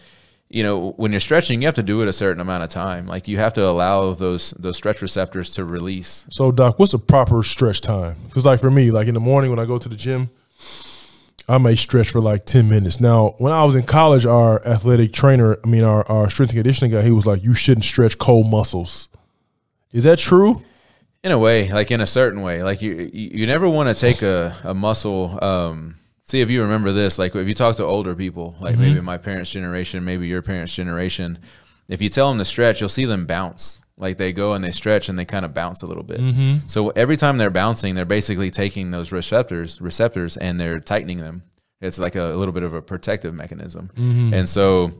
[0.49, 3.05] you know, when you're stretching, you have to do it a certain amount of time.
[3.07, 6.25] Like you have to allow those those stretch receptors to release.
[6.29, 8.15] So, Doc, what's a proper stretch time?
[8.27, 10.29] Because, like for me, like in the morning when I go to the gym,
[11.51, 12.99] I may stretch for like ten minutes.
[12.99, 16.59] Now, when I was in college, our athletic trainer, I mean, our, our strength and
[16.59, 19.09] conditioning guy, he was like, "You shouldn't stretch cold muscles."
[19.91, 20.63] Is that true?
[21.23, 24.21] in a way like in a certain way like you you, never want to take
[24.21, 28.15] a, a muscle um see if you remember this like if you talk to older
[28.15, 31.37] people like maybe my parents generation maybe your parents generation
[31.87, 34.71] if you tell them to stretch you'll see them bounce like they go and they
[34.71, 36.19] stretch and they kind of bounce a little bit.
[36.19, 36.67] Mm-hmm.
[36.67, 41.43] So every time they're bouncing they're basically taking those receptors receptors and they're tightening them.
[41.79, 43.91] It's like a, little bit of a protective mechanism.
[43.95, 44.33] Mm-hmm.
[44.33, 44.91] And so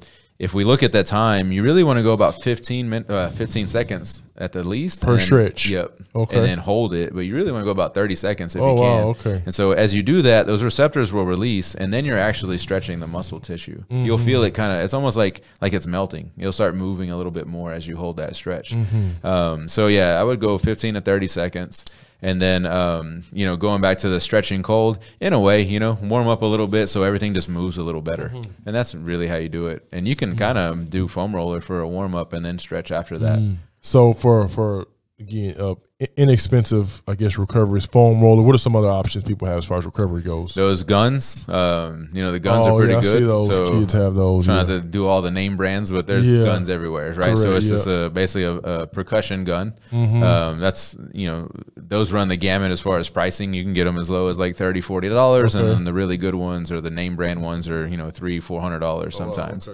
[0.42, 3.30] if we look at that time, you really want to go about 15 min, uh,
[3.30, 5.70] 15 seconds at the least Per then- stretch.
[5.70, 6.00] Yep.
[6.16, 6.38] Okay.
[6.38, 8.72] And then hold it, but you really want to go about 30 seconds if Oh,
[8.74, 8.84] you can.
[9.04, 9.42] wow, okay.
[9.46, 13.00] And so as you do that, those receptors will release, and then you're actually stretching
[13.00, 13.84] the muscle tissue.
[13.90, 14.26] You'll Mm-hmm.
[14.26, 14.84] feel it kind of.
[14.84, 16.32] It's almost like like it's melting.
[16.36, 18.72] You'll start moving a little bit more as you hold that stretch.
[18.72, 19.26] Mm-hmm.
[19.26, 21.86] Um, so yeah, I would go 15 to 30 seconds.
[22.22, 25.80] And then, um, you know, going back to the stretching cold, in a way, you
[25.80, 28.30] know, warm up a little bit so everything just moves a little better.
[28.30, 28.52] Mm-hmm.
[28.68, 29.88] And that's really how you do it.
[29.92, 32.92] And you can kind of do foam roller for a warm up and then stretch
[32.92, 33.58] after that.
[33.82, 34.88] So for for
[35.22, 35.76] again, uh,
[36.18, 38.42] inexpensive, I guess, recoveries, foam roller.
[38.42, 40.56] What are some other options people have as far as recovery goes?
[40.56, 43.20] Those guns, um, you know, the guns oh, are pretty yeah, I good.
[43.20, 44.46] see those so kids have those.
[44.46, 44.80] trying yeah.
[44.80, 46.44] to do all the name brands, but there's Yeah.
[46.44, 47.38] guns everywhere, right?
[47.38, 49.74] so Correct, it's just a basically a, a percussion gun.
[49.92, 50.24] Mhm.
[50.24, 53.54] Um, that's you know those run the gamut as far as pricing.
[53.54, 56.18] You can get them as low as like 30 40 dollars, and then the really
[56.18, 59.18] good ones or the name brand ones are you know three four hundred dollars Oh,
[59.20, 59.70] sometimes.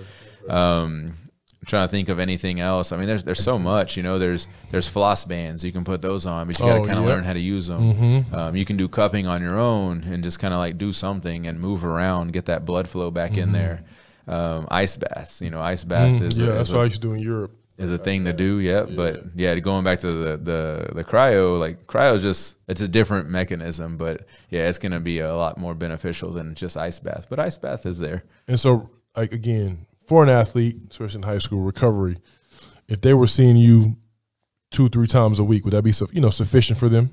[0.49, 1.26] Um, I'm
[1.67, 2.91] trying to think of anything else.
[2.91, 3.95] I mean, there's there's so much.
[3.97, 5.63] You know, there's there's floss bands.
[5.63, 7.12] You can put those on, but you got to Oh, kind of yeah.
[7.12, 7.93] learn how to use them.
[7.93, 8.34] Mhm.
[8.34, 11.45] Um, you can do cupping on your own and just kind of like do something
[11.45, 13.84] and move around, get that blood flow back in there.
[14.27, 16.84] Um, ice baths, you know, ice bath Mm, is yeah, a, that's is, what I
[16.84, 17.51] a, used to do in Europe.
[17.77, 18.60] is a thing to do.
[18.60, 22.82] Yeah, but yeah, going back to the the the cryo, like cryo is just it's
[22.82, 26.99] a different mechanism, but yeah, it's gonna be a lot more beneficial than just ice
[26.99, 27.27] bath.
[27.30, 28.23] But ice bath is there.
[28.49, 32.17] And so, like again, for an athlete, especially in high school recovery,
[32.88, 33.98] if they were seeing you
[34.72, 37.12] two, three times a week, would that be you know sufficient for them?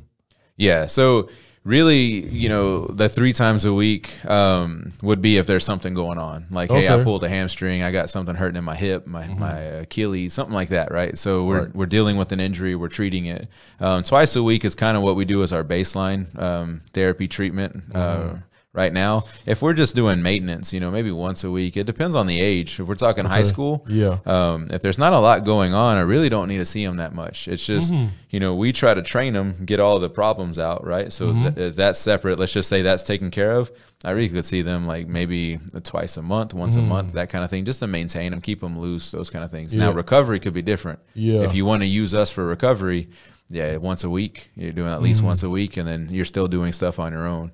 [0.57, 0.87] Yeah.
[0.87, 1.29] So
[1.65, 6.19] really, you know, the three times a week um, would be if there's something going
[6.19, 6.47] on.
[6.51, 7.05] Like, hey, I Mm-hmm.
[7.05, 10.69] pulled a hamstring, I got something hurting in my hip, my, my Achilles, something like
[10.69, 11.17] that, right?
[11.19, 11.75] So we're Right.
[11.75, 13.49] we're dealing with an injury, we're treating it.
[13.81, 17.27] Um, twice a week is kind of what we do as our baseline um, therapy
[17.27, 17.91] treatment.
[17.91, 17.97] Mm-hmm.
[18.37, 18.39] Uh,
[18.75, 21.77] Right now, if we're just doing maintenance, you know, maybe once a week.
[21.77, 22.81] It depends on the age.
[22.81, 24.19] If we're talking high school, Yeah.
[24.27, 26.97] um, if there's not a lot going on, I really don't need to see them
[26.97, 27.47] that much.
[27.47, 28.07] It's just, Mm-hmm.
[28.31, 31.13] you know, we try to train them, get all the problems out, right?
[31.13, 31.55] So Mm-hmm.
[31.55, 32.41] th- that's separate.
[32.41, 33.71] Let's just say that's taken care of.
[34.05, 37.45] I really could see them like maybe twice a month, once a month, that kind
[37.45, 39.73] of thing, just to maintain them, keep them loose, those kind of things.
[39.73, 39.95] Now, Mm.
[39.95, 40.99] Recovery could be different.
[41.15, 41.43] Yeah.
[41.43, 43.09] If you want to use us for recovery,
[43.49, 45.27] yeah, once a week, you're doing at least Mm-hmm.
[45.29, 47.53] once a week, and then you're still doing stuff on your own.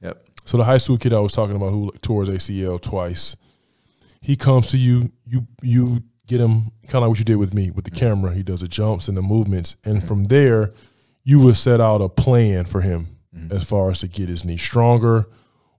[0.00, 0.22] Yep.
[0.44, 3.36] So the high school kid I was talking about who tore his ACL twice,
[4.20, 7.52] he comes to you, you you get him kind of like what you did with
[7.52, 8.06] me with the mm-hmm.
[8.06, 8.34] camera.
[8.34, 10.06] He does the jumps and the movements, and mm-hmm.
[10.06, 10.72] from there,
[11.22, 13.54] you would set out a plan for him mm-hmm.
[13.54, 15.26] as far as to get his knee stronger,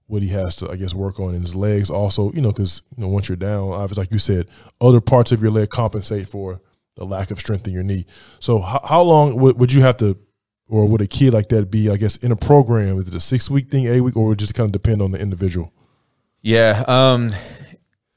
[0.06, 1.90] what he has to I guess work on in his legs.
[1.90, 4.48] Also, you know, because you know once you're down, obviously like you said,
[4.80, 6.60] other parts of your leg compensate for
[6.96, 8.06] the lack of strength in your knee.
[8.40, 10.16] So how, how long would, would you have to
[10.68, 12.98] or would a kid like that be, I guess, in a program?
[12.98, 15.02] Is it a six week thing, eight week, or would it just kind of depend
[15.02, 15.72] on the individual?
[16.42, 17.34] Yeah, um,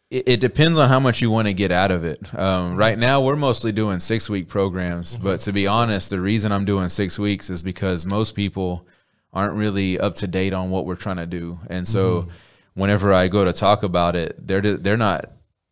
[0.09, 2.33] it, it depends on how much you want to get out of it.
[2.37, 6.51] Um, right now, we're mostly doing six week programs, but to be honest, the reason
[6.51, 8.85] I'm doing six weeks is because most people
[9.31, 12.27] aren't really up to date on what we're trying to do, and so
[12.73, 15.31] whenever I go to talk about it, they're they're not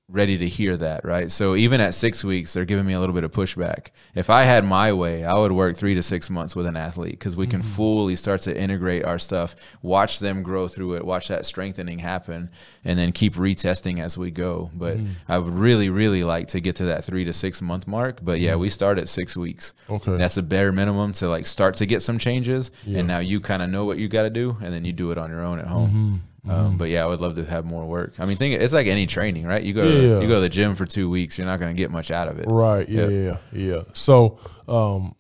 [0.10, 1.30] ready to hear that, right?
[1.30, 3.88] So even at six weeks, they're giving me a little bit of pushback.
[4.15, 7.12] If I had my way, I would work three to six months with an athlete
[7.12, 7.72] because we can mm-hmm.
[7.72, 12.50] fully start to integrate our stuff, watch them grow through it, watch that strengthening happen,
[12.86, 14.72] and then keep retesting as we go.
[14.74, 15.10] But mm.
[15.28, 18.20] I would really, really like to get to that three to six month mark.
[18.24, 18.60] But yeah, mm.
[18.60, 19.74] we start at six weeks.
[19.89, 20.15] Okay.
[20.15, 22.72] That's a bare minimum to like start to get some changes.
[22.86, 23.00] Yeah.
[23.00, 25.12] And now you kind of know what you got to do, and then you do
[25.12, 25.89] it on your own at home.
[25.89, 26.15] Mm-hmm.
[26.48, 26.66] Mm-hmm.
[26.66, 28.14] Um, but yeah, I would love to have more work.
[28.20, 29.62] I mean, think it's like any training, right?
[29.62, 30.16] You go Yeah.
[30.18, 32.10] to, you go to the gym for two weeks, you're not going to get much
[32.12, 32.46] out of it.
[32.48, 32.88] Right.
[32.88, 33.08] Yeah.
[33.08, 33.40] Yep.
[33.54, 33.60] Yeah.
[33.76, 33.82] Yeah.
[33.94, 35.16] So, um,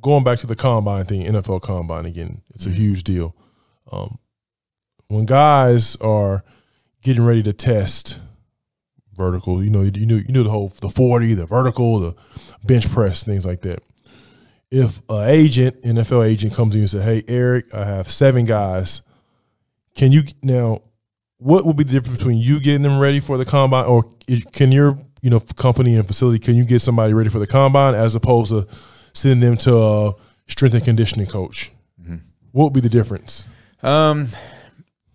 [0.00, 3.34] going back to the combine thing, NFL combine again, it's a huge deal.
[3.92, 4.18] Um,
[5.08, 6.44] when guys are
[7.02, 8.20] getting ready to test
[9.14, 12.14] vertical, you know, you knew you knew the whole the forty, the vertical, the
[12.64, 13.82] bench press, things like that.
[14.70, 18.44] If an agent, NFL agent, comes to you and says, "Hey, Eric, I have seven
[18.44, 19.02] guys.
[19.94, 20.82] Can you now?
[21.38, 24.04] What would be the difference between you getting them ready for the combine, or
[24.52, 27.94] can your you know company and facility can you get somebody ready for the combine
[27.94, 28.66] as opposed to
[29.12, 30.14] sending them to a
[30.48, 31.72] strength and conditioning coach?
[32.52, 33.46] What would be the difference?
[33.82, 34.28] Um,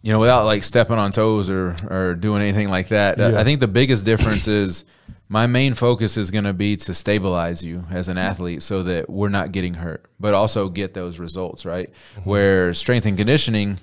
[0.02, 3.40] you know, without like stepping on toes or or doing anything like that, uh, Yeah.
[3.40, 4.86] I think the biggest difference is
[5.28, 9.10] my main focus is going to be to stabilize you as an athlete so that
[9.10, 11.90] we're not getting hurt, but also get those results right.
[12.24, 13.80] Where strength and conditioning,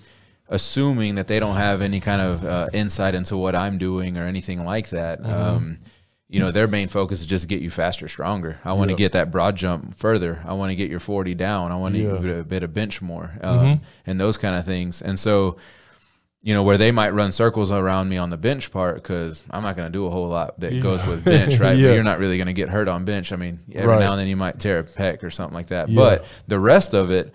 [0.52, 4.26] assuming that they don't have any kind of uh, insight into what I'm doing or
[4.26, 5.24] anything like that.
[5.24, 5.78] Um,
[6.28, 8.58] you know, their main focus is just to get you faster, stronger.
[8.64, 8.98] I want to Yeah.
[8.98, 10.40] get that broad jump further.
[10.46, 11.72] I want to get your 40 down.
[11.72, 12.18] I want to Yeah.
[12.20, 15.02] get a bit of bench more um, and those kind of things.
[15.02, 15.56] And so,
[16.42, 19.62] you know, where they might run circles around me on the bench part because I'm
[19.62, 21.76] not going to do a whole lot that goes with bench, right?
[21.78, 21.88] Yeah.
[21.88, 23.32] But you're not really going to get hurt on bench.
[23.32, 24.00] I mean, every Right.
[24.00, 25.88] now and then you might tear a pec or something like that.
[25.90, 25.96] Yeah.
[26.00, 27.32] But the rest of it,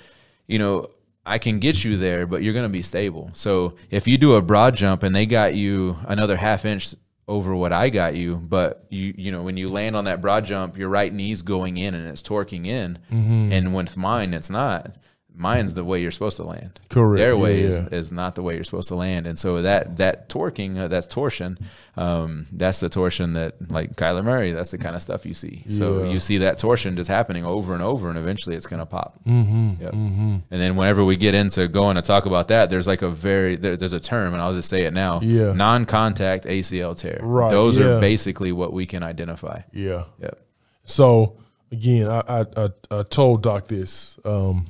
[0.48, 0.90] you know,
[1.28, 3.30] I can get you there, but you're going to be stable.
[3.34, 6.96] So if you do a broad jump and they got you another half inch
[7.28, 10.46] over what I got you, but you you know when you land on that broad
[10.46, 13.52] jump, your right knee's going in and it's torquing in, Mm-hmm.
[13.52, 14.96] and with mine it's not.
[15.38, 16.80] Mine's the way you're supposed to land.
[16.90, 17.20] Correct.
[17.20, 17.98] Their way Yeah, is, yeah.
[17.98, 21.06] is not the way you're supposed to land, and so that that torquing, uh, that's
[21.08, 21.60] torsion.
[21.96, 24.52] Um, that's the torsion that like Kyler Murray.
[24.52, 25.64] That's the kind of stuff you see.
[25.70, 26.12] So Yeah.
[26.12, 29.20] you see that torsion just happening over and over, and eventually it's gonna pop.
[29.28, 29.94] Mm-hmm, yep.
[29.94, 33.56] And then whenever we get into going to talk about that, there's like a very
[33.56, 35.20] there, there's a term, and I'll just say it now.
[35.22, 35.54] Yeah.
[35.54, 37.20] Non-contact ACL tear.
[37.22, 39.62] Right, Those are basically what we can identify.
[39.72, 40.04] Yeah.
[40.22, 40.40] Yep.
[40.84, 41.38] So
[41.72, 44.18] again, I I, I, I told Doc this.
[44.24, 44.66] Um,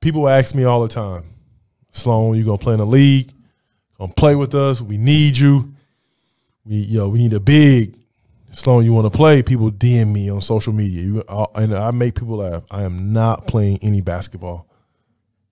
[0.00, 1.24] people ask me all the time,
[1.90, 3.32] Sloan, you gonna play in the league?
[3.98, 4.80] Gonna play with us?
[4.80, 5.74] We need you.
[6.64, 7.96] We yo, we need a big.
[8.52, 9.42] Sloan, you want to play?
[9.42, 12.64] People DM me on social media, you, I, and I make people laugh.
[12.70, 14.66] I am not playing any basketball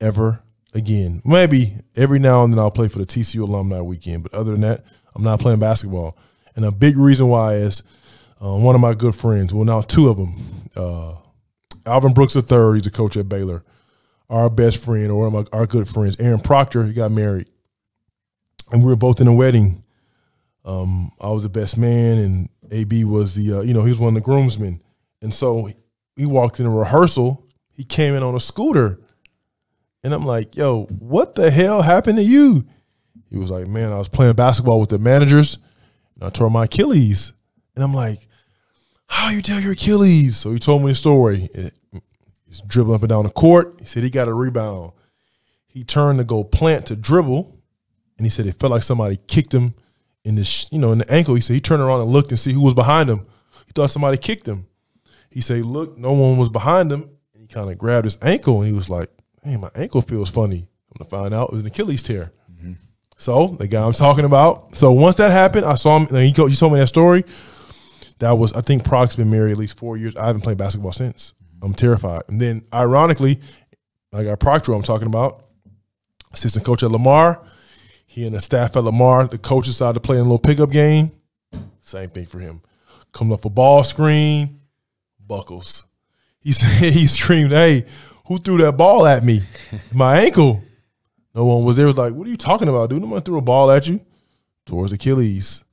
[0.01, 0.41] ever
[0.75, 1.23] again.
[1.25, 4.63] Maybe every now and then I'll play for the TCU alumni weekend, but other than
[4.63, 6.17] that, I'm not playing basketball.
[6.55, 7.83] And a big reason why is
[8.43, 10.37] uh, one of my good friends, well, now two of them,
[10.75, 11.15] uh,
[11.85, 13.63] Alvin Brooks III, he's a coach at Baylor.
[14.29, 17.49] Our best friend, or our good friends, Aaron Proctor, he got married.
[18.73, 19.85] And we were both in a wedding.
[20.65, 24.01] Um, I was the best man, and AB was the, uh, you know, he was
[24.01, 24.83] one of the groomsmen.
[25.23, 25.71] And so
[26.17, 27.47] he walked in a rehearsal.
[27.73, 28.99] He came in on a scooter.
[30.03, 32.67] And I'm like, yo, what the hell happened to you?
[33.31, 35.59] He was like, man, I was playing basketball with the managers
[36.15, 37.33] and I tore my Achilles.
[37.75, 38.27] And I'm like,
[39.09, 40.37] how you tell your Achilles?
[40.37, 41.49] So he told me the story.
[42.47, 43.77] He's dribbling up and down the court.
[43.81, 44.93] He said he got a rebound.
[45.67, 47.61] He turned to go plant to dribble,
[48.17, 49.75] and he said it felt like somebody kicked him
[50.25, 51.35] in the sh- you know in the ankle.
[51.35, 53.27] He said he turned around and looked and see who was behind him.
[53.67, 54.67] He thought somebody kicked him.
[55.31, 57.11] He said, look, no one was behind him.
[57.35, 59.11] And he kind of grabbed his ankle and he was like,
[59.43, 60.67] "Hey, my ankle feels funny.
[60.91, 62.33] I'm gonna find out it was an Achilles tear.
[62.51, 62.73] Mm-hmm.
[63.19, 64.77] So the guy I'm talking about.
[64.77, 66.07] So once that happened, I saw him.
[66.07, 67.25] He, told me that story.
[68.19, 70.17] That was I think Proc's been married at least four years.
[70.17, 71.35] I haven't played basketball since.
[71.63, 72.23] I'm terrified.
[72.29, 73.41] And then ironically,
[74.13, 74.73] I got Proctor.
[74.73, 75.45] I'm talking about
[76.33, 77.43] assistant coach at Lamar.
[78.07, 79.27] He and the staff at Lamar.
[79.27, 81.13] The coach decided to play in a little pickup game.
[81.81, 82.63] Same thing for him.
[83.13, 84.61] Coming off a ball screen,
[85.27, 85.87] buckles.
[86.41, 87.87] He said he screamed, "Hey,
[88.27, 89.43] who threw that ball at me?
[89.93, 90.63] My ankle."
[91.35, 91.87] No one was there.
[91.87, 93.03] Was like, "What are you talking about, dude?
[93.03, 94.01] No one threw a ball at you."
[94.65, 95.65] Towards Achilles.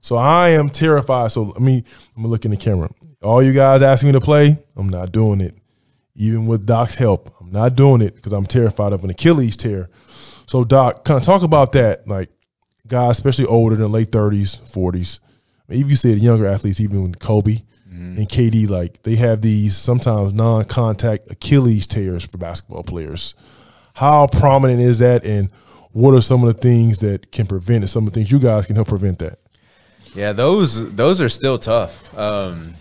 [0.00, 1.32] So I am terrified.
[1.32, 1.84] So let me
[2.16, 2.90] let me look in the camera.
[3.22, 5.56] All you guys asking me to play, I'm not doing it.
[6.14, 9.88] Even with Doc's help, I'm not doing it because I'm terrified of an Achilles tear.
[10.46, 12.30] So Doc, kind of talk about that, like
[12.86, 15.20] guys, especially older than late 30s, 40s.
[15.70, 17.62] Even you said younger athletes, even with Kobe
[18.16, 23.34] and KD, like they have these sometimes non-contact Achilles tears for basketball players.
[23.94, 25.50] How prominent is that, and
[25.92, 27.88] what are some of the things that can prevent it?
[27.88, 29.40] Some of the things you guys can help prevent that.
[30.14, 32.16] Yeah, those those are still tough.
[32.16, 32.74] Um,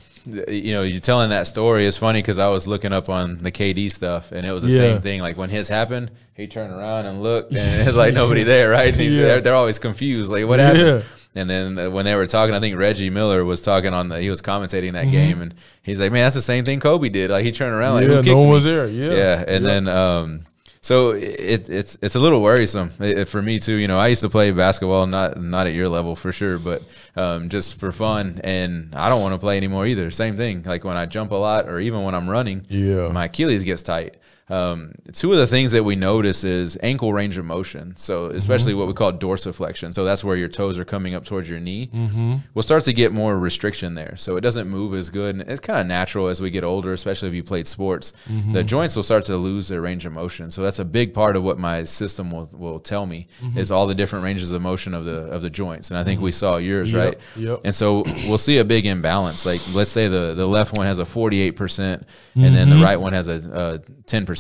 [0.48, 3.52] you know, you're telling that story is funny because I was looking up on the
[3.52, 4.78] KD stuff, and it was the Yeah.
[4.78, 5.22] same thing.
[5.22, 8.92] Like when his happened, he turned around and looked, and it's like nobody there, right?
[8.92, 9.24] And he- Yeah.
[9.26, 10.82] they're, they're always confused, like what happened.
[10.86, 11.02] Yeah.
[11.42, 14.20] And then uh, when they were talking, I think Reggie Miller was talking on the,
[14.20, 17.30] he was commentating that game, and he's like, "Man, that's the same thing Kobe did.
[17.30, 18.14] Like he turned around, like Mm-hmm.
[18.14, 18.88] yeah, who no one me?" was there.
[18.88, 20.47] Yeah, Yeah, and then um,
[20.88, 23.76] so it, it's it's a little worrisome eh, for me too.
[23.76, 26.82] You know, I used to play basketball, not not at your level for sure, but
[27.16, 30.10] um, just for fun, and I don't want to play anymore either.
[30.12, 33.10] Same thing, like when I jump a lot, or even when I'm running, Yeah.
[33.10, 34.16] my Achilles gets tight.
[34.50, 37.96] Um, two of the things that we notice is ankle range of motion.
[37.98, 38.80] So especially Mm-hmm.
[38.80, 39.94] what we call dorsiflexion.
[39.94, 41.90] So that's where your toes are coming up towards your knee.
[41.94, 42.34] Mm-hmm.
[42.54, 44.16] We'll start to get more restriction there.
[44.16, 45.36] So it doesn't move as good.
[45.36, 48.14] And it's kind of natural as we get older, especially if you played sports.
[48.30, 48.54] Mm-hmm.
[48.54, 50.50] The joints will start to lose their range of motion.
[50.52, 53.58] So that's a big part of what my system will, will tell me Mm-hmm.
[53.60, 55.90] is all the different ranges of motion of the of the joints.
[55.92, 57.18] And I think we saw yours, Yep, right?
[57.36, 57.60] yep.
[57.66, 59.46] And so we'll see a big imbalance.
[59.46, 62.04] Like let's say the the left one has a 48%
[62.36, 64.37] and then the right one has a, a 10%,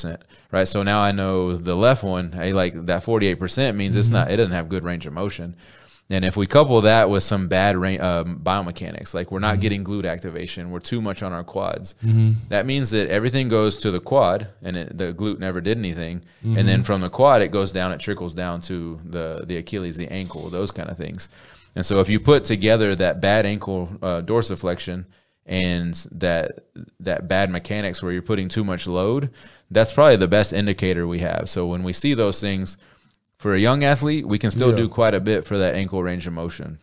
[0.51, 0.67] right?
[0.67, 4.37] So now I know the left one, hey, like that 48% means it's not it
[4.37, 5.55] doesn't have good range of motion.
[6.09, 9.83] And if we couple that with some bad ra- um, biomechanics, like we're not getting
[9.83, 11.95] glute activation, we're too much on our quads.
[12.47, 16.23] That means that everything goes to the quad, and it, the glute never did anything.
[16.43, 19.97] And then from the quad, it goes down, it trickles down to the the Achilles,
[19.97, 21.27] the ankle, those kind of things.
[21.75, 25.05] And so if you put together that bad ankle uh, dorsiflexion
[25.47, 26.65] and that
[26.99, 29.31] that bad mechanics where you're putting too much load,
[29.71, 31.49] that's probably the best indicator we have.
[31.49, 32.77] So when we see those things
[33.37, 34.75] for a young athlete, we can still Yeah.
[34.77, 36.79] do quite a bit for that ankle range of motion.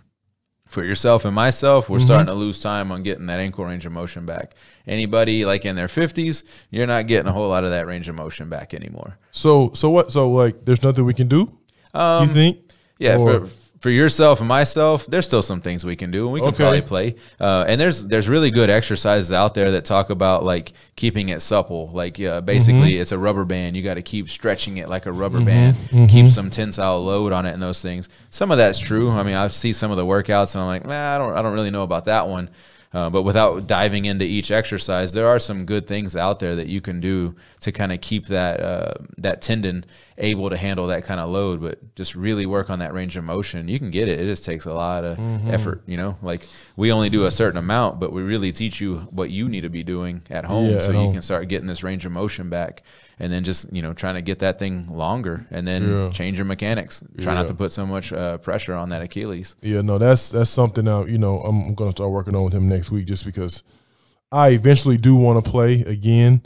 [0.67, 3.93] For yourself and myself, we're starting to lose time on getting that ankle range of
[3.93, 4.55] motion back.
[4.87, 8.17] Anybody like in their 50s, you're not getting a whole lot of that range of
[8.17, 9.19] motion back anymore.
[9.31, 10.11] So so what?
[10.11, 11.53] So like, there's nothing we can do.
[11.93, 12.59] Um, you think?
[12.99, 13.51] Yeah, Or- for
[13.85, 16.57] for yourself and myself, there's still some things we can do, and we can Okay.
[16.57, 17.17] probably play.
[17.39, 21.43] Uh, and there's there's really good exercises out there that talk about like keeping it
[21.43, 21.91] supple.
[21.93, 23.03] Like uh, basically, Mm-hmm.
[23.03, 23.77] it's a rubber band.
[23.77, 25.77] You got to keep stretching it like a rubber band.
[26.09, 28.09] Keep some tensile load on it and those things.
[28.31, 29.11] Some of that's true.
[29.11, 31.43] I mean, I see some of the workouts, and I'm like, man, I don't I
[31.43, 32.49] don't really know about that one.
[32.95, 36.69] Uh, but without diving into each exercise, there are some good things out there that
[36.69, 39.85] you can do to kind of keep that uh, that tendon
[40.17, 41.61] able to handle that kind of load.
[41.61, 43.67] But just really work on that range of motion.
[43.67, 44.21] You can get it.
[44.21, 45.19] It just takes a lot of
[45.49, 45.83] effort.
[45.87, 49.29] You know, like we only do a certain amount, but we really teach you what
[49.29, 51.13] you need to be doing at home, Yeah, so at you home.
[51.15, 52.85] can start getting this range of motion back.
[53.19, 56.11] And then just you know trying to get that thing longer, and then Yeah.
[56.11, 57.03] change your mechanics.
[57.21, 57.41] Try Yeah.
[57.41, 59.55] not to put so much uh, pressure on that Achilles.
[59.63, 61.05] Yeah, no, that's that's something now.
[61.05, 63.63] You know, I'm going to start working on with him next week, just because
[64.33, 66.45] I eventually do want to play again.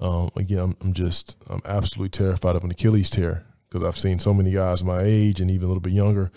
[0.00, 4.18] Um, again, I'm, I'm just I'm absolutely terrified of an Achilles tear because I've seen
[4.18, 6.30] so many guys my age and even a little bit younger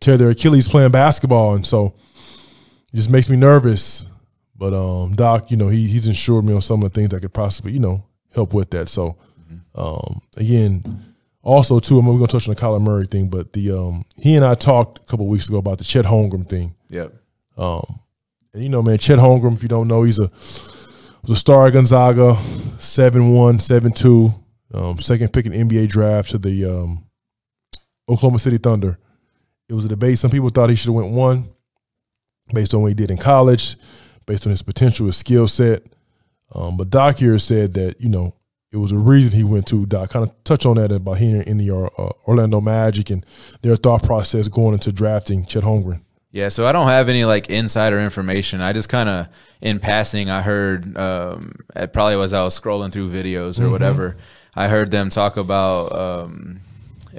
[0.00, 1.94] tear their Achilles playing basketball, and so
[2.92, 4.04] it just makes me nervous.
[4.56, 7.20] But um, Doc, you know, he he's insured me on some of the things that
[7.20, 8.04] could possibly you know
[8.34, 8.88] help with that.
[8.88, 9.16] So
[9.74, 13.52] um, again, also too, I mean, we're gonna touch on the Kyler Murray thing, but
[13.52, 16.74] the um, he and I talked a couple weeks ago about the Chet Holmgren thing.
[16.88, 17.14] Yep.
[17.56, 18.00] Um,
[18.54, 20.30] and you know, man, Chet Holmgren, if you don't know, he's a
[21.22, 22.36] was a star at Gonzaga,
[22.78, 24.34] 7'1", 7'2",
[24.74, 27.04] um, second pick in NBA draft to the um,
[28.08, 28.98] Oklahoma City Thunder.
[29.68, 30.18] It was a debate.
[30.18, 31.48] Some people thought he should have went one,
[32.52, 33.76] based on what he did in college,
[34.26, 35.82] based on his potential, his skill set.
[36.54, 38.34] Um, but Doc here said that you know
[38.70, 40.10] it was a reason he went to Doc.
[40.10, 43.24] Kind of touch on that about here in the uh, Orlando Magic and
[43.60, 46.00] their thought process going into drafting Chet Holmgren.
[46.30, 48.62] Yeah, so I don't have any like insider information.
[48.62, 49.28] I just kind of,
[49.60, 54.16] in passing, I heard um, it probably was I was scrolling through videos or whatever.
[54.54, 55.92] I heard them talk about.
[55.92, 56.60] Um,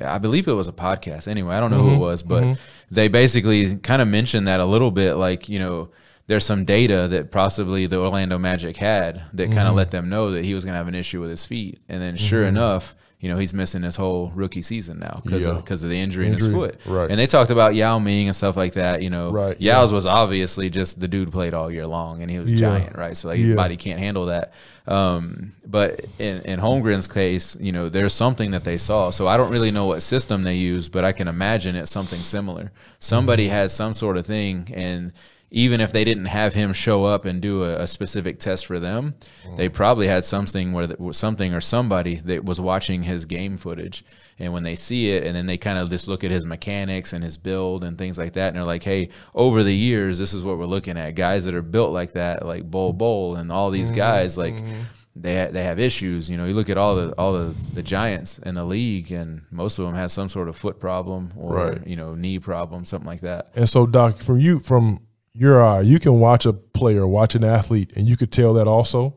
[0.02, 1.28] I believe it was a podcast.
[1.28, 2.58] Anyway, I don't know who it was, but
[2.90, 5.14] they basically kind of mentioned that a little bit.
[5.14, 5.90] Like you know,
[6.28, 10.32] there's some data that possibly the Orlando Magic had that kind of let them know
[10.32, 12.96] that he was going to have an issue with his feet, and then sure enough.
[13.20, 15.54] You know he's missing his whole rookie season now because Yeah.
[15.54, 16.78] of, 'cause of the injury, in his foot.
[16.86, 17.10] right.
[17.10, 19.02] And they talked about Yao Ming and stuff like that.
[19.02, 22.38] You know, Right, Yao's was obviously just the dude played all year long and he
[22.40, 22.60] was Yeah.
[22.80, 23.16] giant, right?
[23.16, 24.52] So like his body can't handle that.
[24.88, 29.10] Um, but in, in Holmgren's case, you know, there's something that they saw.
[29.10, 32.20] So I don't really know what system they use, but I can imagine it's something
[32.20, 32.74] similar.
[33.00, 33.54] Somebody Mm-hmm.
[33.54, 35.14] had some sort of thing and
[35.56, 38.80] even if they didn't have him show up and do a, a specific test for
[38.80, 39.14] them,
[39.48, 39.56] mm.
[39.56, 44.04] they probably had something where the, something or somebody that was watching his game footage.
[44.40, 47.14] And when they see it, and then they kind of just look at his mechanics
[47.14, 50.34] and his build and things like that, and they're like, "Hey, over the years, this
[50.34, 51.14] is what we're looking at.
[51.14, 53.98] Guys that are built like that, like Bol Bol, and all these mm-hmm.
[53.98, 54.82] guys, like mm-hmm.
[55.16, 56.32] they ha- they have issues.
[56.32, 59.44] You know, you look at all the all the, the giants in the league, and
[59.52, 61.86] most of them have some sort of foot problem or Right.
[61.88, 63.50] you know knee problem, something like that.
[63.56, 65.00] And so, Doc, from you, from
[65.34, 68.54] your eye, uh, you can watch a player, watch an athlete, and you could tell
[68.54, 69.16] that also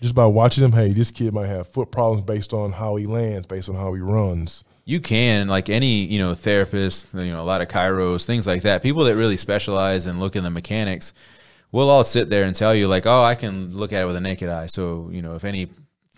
[0.00, 0.72] just by watching him.
[0.72, 3.92] Hey, this kid might have foot problems based on how he lands, based on how
[3.94, 4.62] he runs.
[4.84, 8.62] you can like any you know therapist you know a lot of chiros things like
[8.62, 11.12] that people that really specialize and look in the mechanics
[11.72, 14.14] we'll all sit there and tell you like oh i can look at it with
[14.14, 15.66] a naked eye so you know if any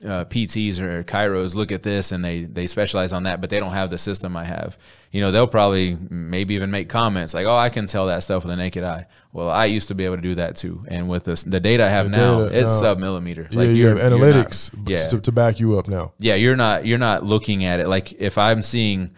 [0.04, 3.58] uh, PTs or chiros look at this and they they specialize on that, but they
[3.58, 4.78] don't have the system I have.
[5.10, 8.44] You know, they'll probably maybe even make comments like, "Oh, I can tell that stuff
[8.44, 11.08] with the naked eye." Well, I used to be able to do that too, and
[11.08, 13.48] with this, the data I have The now, data it's now- sub millimeter.
[13.50, 16.12] yeah, you have you're not- analytics yeah, to, to back you up now.
[16.18, 19.10] yeah, you're not you're not looking at it like if I'm seeing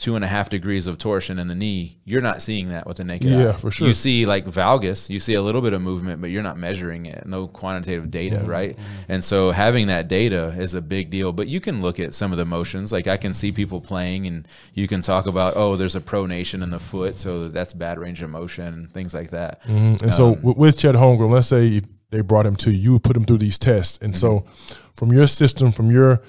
[0.00, 2.96] two and a half degrees of torsion in the knee, you're not seeing that with
[2.96, 3.42] the naked eye.
[3.44, 3.86] Yeah, for sure.
[3.86, 7.06] You see like valgus, you see a little bit of movement, but you're not measuring
[7.06, 7.26] it.
[7.26, 8.46] No quantitative data, Mm-hmm.
[8.46, 8.78] right?
[9.08, 11.32] And so having that data is a big deal.
[11.32, 12.90] But you can look at some of the motions.
[12.90, 16.62] Like I can see people playing, and you can talk about oh, there's a pronation
[16.62, 19.60] in the foot, so that's bad range of motion, things like that.
[19.66, 23.24] And Um, so, with, Chet Holmgren, let's say they brought him to you, put him
[23.24, 24.74] through these tests, and so Mm-hmm.
[24.96, 26.22] from your system, from your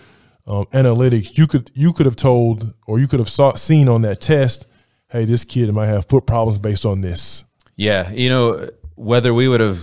[0.47, 4.01] um, analytics, you could you could have told or you could have saw, seen on
[4.01, 4.65] that test,
[5.09, 7.43] hey, this kid might have foot problems based on this.
[7.75, 9.79] Yeah, you know whether we would have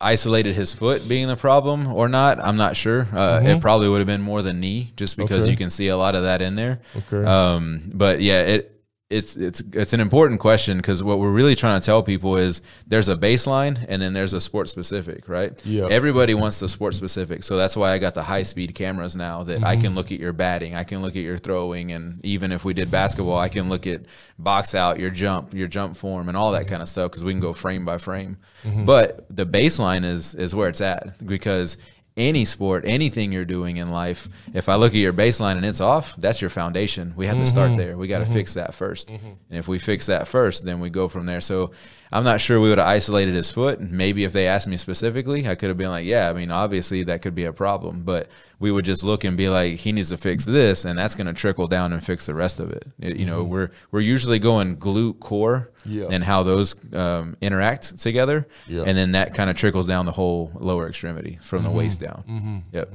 [0.00, 3.06] isolated his foot being the problem or not, I'm not sure.
[3.12, 5.42] Uh, It probably would have been more than knee, just because Mm-hmm.
[5.44, 5.50] Okay.
[5.50, 6.80] you can see a lot of that in there.
[6.96, 7.22] Okay.
[7.24, 8.79] Um, but yeah, it
[9.10, 12.62] it's it's it's an important question because what we're really trying to tell people is
[12.86, 15.52] there's a baseline and then there's a sport specific, right?
[15.64, 15.88] Yeah.
[15.90, 19.42] Everybody wants the sport specific, so that's why I got the high speed cameras now
[19.44, 19.82] that I Mm-hmm.
[19.82, 22.72] can look at your batting, I can look at your throwing, and even if we
[22.72, 24.02] did basketball, I can look at
[24.38, 27.32] box out, your jump, your jump form, and all that kind of stuff because we
[27.32, 28.36] can go frame by frame.
[28.64, 28.84] Mm-hmm.
[28.84, 31.78] But the baseline is is where it's at because
[32.20, 35.80] any sport, anything you're doing in life, if I look at your baseline and it's
[35.80, 37.14] off, that's your foundation.
[37.16, 37.78] We have to start mm-hmm.
[37.78, 37.96] there.
[37.96, 38.34] We got to mm-hmm.
[38.34, 39.26] fix that 1st mm-hmm.
[39.26, 41.40] And if we fix that first, then we go from there.
[41.40, 41.72] So
[42.12, 43.80] I'm not sure we would have isolated his foot.
[43.80, 47.04] Maybe if they asked me specifically, I could have been like, yeah, I mean, obviously
[47.04, 50.08] that could be a problem, but we would just look and be like, he needs
[50.10, 52.86] to fix this, and that's going to trickle down and fix the rest of it.
[52.98, 53.52] It- you know, mm-hmm.
[53.52, 56.08] we're we're usually going glute core Yeah.
[56.10, 58.84] and how those um, interact together, Yeah.
[58.86, 62.30] and then that kind of trickles down the whole lower extremity from the waist mm-hmm.
[62.30, 62.64] down.
[62.72, 62.76] Mm-hmm.
[62.76, 62.94] Yep.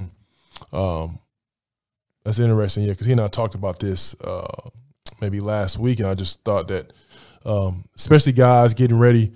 [0.74, 1.20] Um,
[2.24, 4.70] that's interesting, yeah, because he and I talked about this uh,
[5.22, 6.91] maybe last week, and I just thought that,
[7.45, 9.31] um, especially guys getting ready,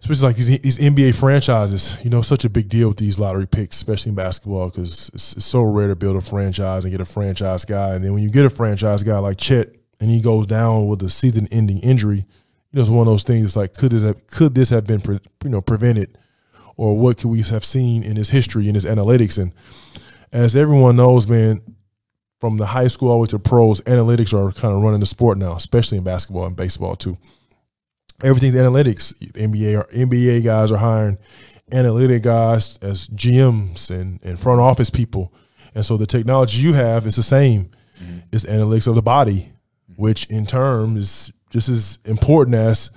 [0.00, 3.46] especially like these, these NBA franchises, you know, such a big deal with these lottery
[3.46, 7.00] picks, especially in basketball, because it's, it's so rare to build a franchise and get
[7.00, 10.20] a franchise guy, and then when you get a franchise guy like Chet, and he
[10.20, 12.24] goes down with a season-ending injury, you
[12.72, 13.46] know, it's one of those things.
[13.46, 16.18] It's like, could this have, could this have been, pre- you know, prevented,
[16.76, 19.52] or what could we have seen in his history in his analytics and
[20.32, 21.62] as everyone knows, man,
[22.40, 25.06] from the high school all the way to pros, analytics are kind of running the
[25.06, 27.16] sport now, especially in basketball and baseball too.
[28.22, 29.14] Everything's analytics.
[29.32, 31.18] NBA or NBA guys are hiring
[31.72, 35.32] analytic guys as GMs and, and front office people.
[35.74, 37.70] And so the technology you have is the same.
[38.32, 39.52] It's analytics of the body,
[39.96, 42.90] which in turn is just as important as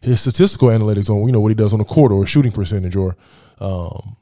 [0.00, 2.94] his statistical analytics on you know what he does on the court or shooting percentage
[2.94, 3.16] or
[3.58, 4.16] um,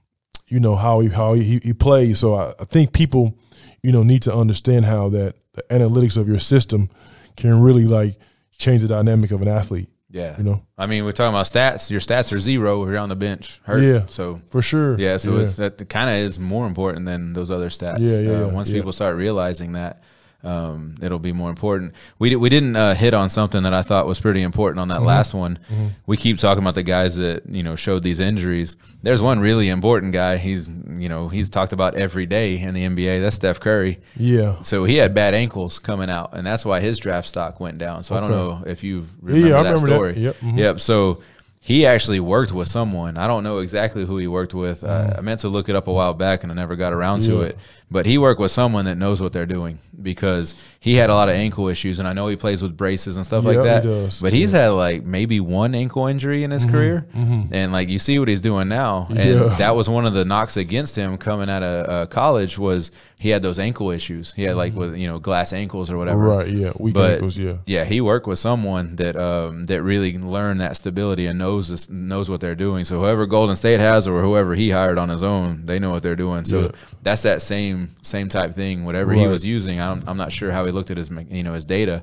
[0.47, 2.21] you know how he how he, he plays.
[2.21, 3.37] So I, I think people,
[3.83, 6.89] you know, need to understand how that the analytics of your system
[7.37, 8.19] can really like
[8.59, 9.89] change the dynamic of an athlete.
[10.11, 10.37] Yeah.
[10.37, 11.91] You know, I mean, we're talking about stats.
[11.91, 13.61] Your stats are zero if you're on the bench.
[13.65, 13.83] Hurt.
[13.83, 14.07] Yeah.
[14.07, 14.99] So for sure.
[14.99, 18.01] yeah, so it's that kind of is more important than those other stats.
[18.01, 18.77] Yeah, yeah, Uh, once yeah.
[18.79, 20.03] people start realizing that,
[20.45, 21.95] um, it'll be more important.
[22.19, 24.99] We we didn't uh, hit on something that I thought was pretty important on that
[24.99, 25.07] Mm-hmm.
[25.07, 25.59] last one.
[26.07, 28.77] We keep talking about the guys that you know showed these injuries.
[29.03, 30.37] There's one really important guy.
[30.37, 33.21] He's you know he's talked about every day in the NBA.
[33.21, 34.01] That's Steph Curry.
[34.17, 34.61] yeah.
[34.63, 38.03] So he had bad ankles coming out, and that's why his draft stock went down.
[38.03, 39.87] So I don't know if you remember yeah, that remember that.
[39.95, 40.19] story.
[40.19, 40.59] Yep, mhm.
[40.59, 40.81] Yep.
[40.81, 41.23] So
[41.65, 43.17] he actually worked with someone.
[43.17, 44.83] I don't know exactly who he worked with.
[44.83, 47.21] Uh, I meant to look it up a while back, and I never got around
[47.23, 47.43] to Mm-hmm.
[47.45, 47.59] It.
[47.89, 51.29] But he worked with someone that knows what they're doing because he had a lot
[51.29, 53.65] of ankle issues, and I know he plays with braces and stuff Yeah, like he
[53.65, 53.83] that.
[53.85, 54.21] does.
[54.21, 58.19] But he's had like maybe one ankle injury in his career, and like you see
[58.19, 59.49] what he's doing now, and Mm-hmm.
[59.51, 59.57] Yeah.
[59.59, 63.29] that was one of the knocks against him coming out of uh, college was he
[63.29, 64.33] had those ankle issues.
[64.35, 66.19] He had like with you know glass ankles or whatever.
[66.27, 66.39] Mm-hmm.
[66.39, 66.49] Right.
[66.49, 66.73] Yeah.
[66.77, 67.39] Weak But ankles.
[67.39, 67.59] Yeah.
[67.67, 71.89] yeah, he worked with someone that um, that really learned that stability and knows this,
[71.89, 72.83] knows what they're doing.
[72.83, 76.03] So whoever Golden State has or whoever he hired on his own, they know what
[76.03, 76.45] they're doing.
[76.45, 76.69] So Yeah.
[77.03, 78.85] that's that same same type thing.
[78.85, 81.55] Whatever he was using, I'm, I'm not sure how he looked at his you know
[81.55, 82.03] his data,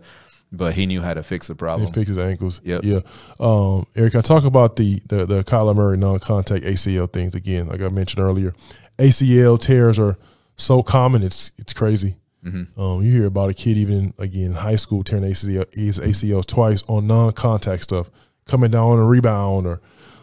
[0.52, 1.88] but he knew how to fix the problem.
[1.88, 2.62] And fix his ankles.
[2.64, 2.84] Yep.
[2.84, 3.00] Yeah.
[3.40, 7.68] Um, Eric, I talk about the the the Kyler Murray non-contact ACL things again.
[7.68, 8.54] Like I mentioned earlier,
[8.98, 10.18] ACL tears are
[10.56, 11.24] so common.
[11.24, 12.16] It's it's crazy.
[12.44, 12.80] Mm-hmm.
[12.80, 16.46] Um, you hear about a kid even again in high school tearing ACL his ACLs
[16.46, 18.10] twice on non-contact stuff,
[18.46, 19.82] coming down on a rebound or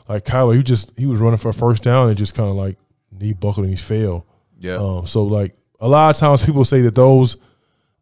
[0.09, 0.57] like Kyler.
[0.57, 2.79] He just he was running for a first down and just kind of like
[3.13, 4.27] knee buckled and he fell.
[4.59, 4.77] Yeah.
[4.77, 7.37] Um, so like a lot of times people say that those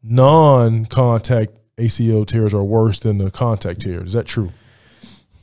[0.04, 4.08] non-contact ACL tears are worse than the contact tears.
[4.08, 4.52] Is that true?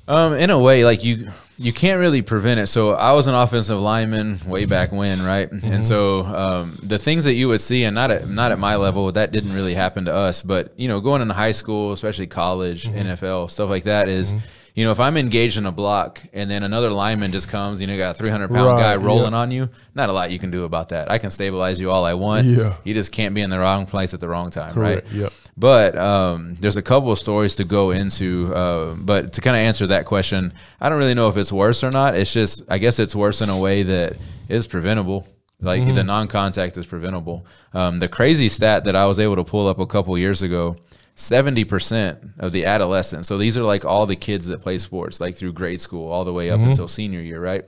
[0.07, 2.67] Um, in a way, like you, you can't really prevent it.
[2.67, 5.49] So I was an offensive lineman way back when, right?
[5.51, 8.75] And so um, the things that you would see, and not at not at my
[8.77, 10.41] level, that didn't really happen to us.
[10.41, 14.33] But you know, going into high school, especially college, NFL, stuff like that, is,
[14.75, 17.87] you know, if I'm engaged in a block and then another lineman just comes, you
[17.87, 19.37] know, got a 300 pound Right, guy rolling yeah.
[19.39, 21.11] on you, not a lot you can do about that.
[21.11, 22.47] I can stabilize you all I want.
[22.47, 22.75] Yeah.
[22.83, 25.13] You just can't be in the wrong place at the wrong time, Correct, right?
[25.15, 25.33] yep.
[25.57, 28.53] But um, there's a couple of stories to go into.
[28.55, 31.83] Uh, but to kind of answer that question, I don't really know if it's worse
[31.83, 32.15] or not.
[32.15, 34.13] It's just, I guess it's worse in a way that
[34.47, 35.27] is preventable.
[35.59, 35.93] Like Mm-hmm.
[35.95, 37.45] the non contact is preventable.
[37.73, 40.77] Um, the crazy stat that I was able to pull up a couple years ago
[41.15, 45.35] 70% of the adolescents, so these are like all the kids that play sports, like
[45.35, 46.71] through grade school all the way up Mm-hmm.
[46.71, 47.65] until senior year, right?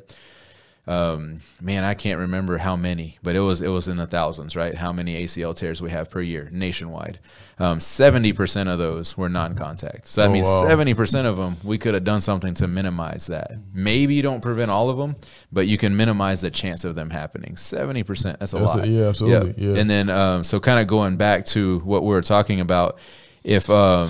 [0.85, 4.53] um, man, I can't remember how many, but it was it was in the thousands,
[4.53, 4.75] right?
[4.75, 7.19] How many ACL tears we have per year nationwide?
[7.57, 10.07] Um, Seventy percent of those were non-contact.
[10.07, 13.27] So that Oh, means seventy percent of them we could have done something to minimize
[13.27, 13.51] that.
[13.73, 15.15] Maybe you don't prevent all of them,
[15.53, 17.55] but you can minimize the chance of them happening.
[17.55, 18.87] Seventy percent, that's a That's a- lot.
[18.89, 19.79] yeah, absolutely, yeah.
[19.79, 22.99] And then um, so kind of going back to what we were talking about,
[23.43, 24.09] if um,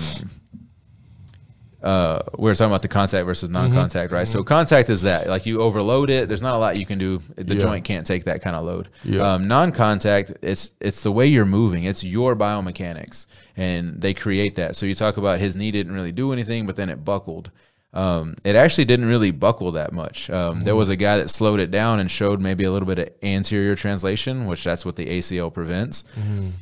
[1.82, 3.58] uh, we were talking about the contact versus Mm-hmm.
[3.74, 4.26] non-contact, right?
[4.26, 6.28] So contact is that like you overload it.
[6.28, 7.20] There's not a lot you can do.
[7.36, 7.60] The Yeah.
[7.60, 8.88] joint can't take that kind of load.
[9.04, 9.34] Yeah.
[9.34, 11.84] Um, non-contact, it's it's the way you're moving.
[11.84, 13.26] It's your biomechanics,
[13.56, 14.76] and they create that.
[14.76, 17.50] So you talk about his knee didn't really do anything, but then it buckled.
[17.92, 20.28] um, it actually didn't really buckle that much.
[20.28, 22.98] Um, There was a guy that slowed it down and showed maybe a little bit
[22.98, 26.02] of anterior translation, which that's what the ACL prevents.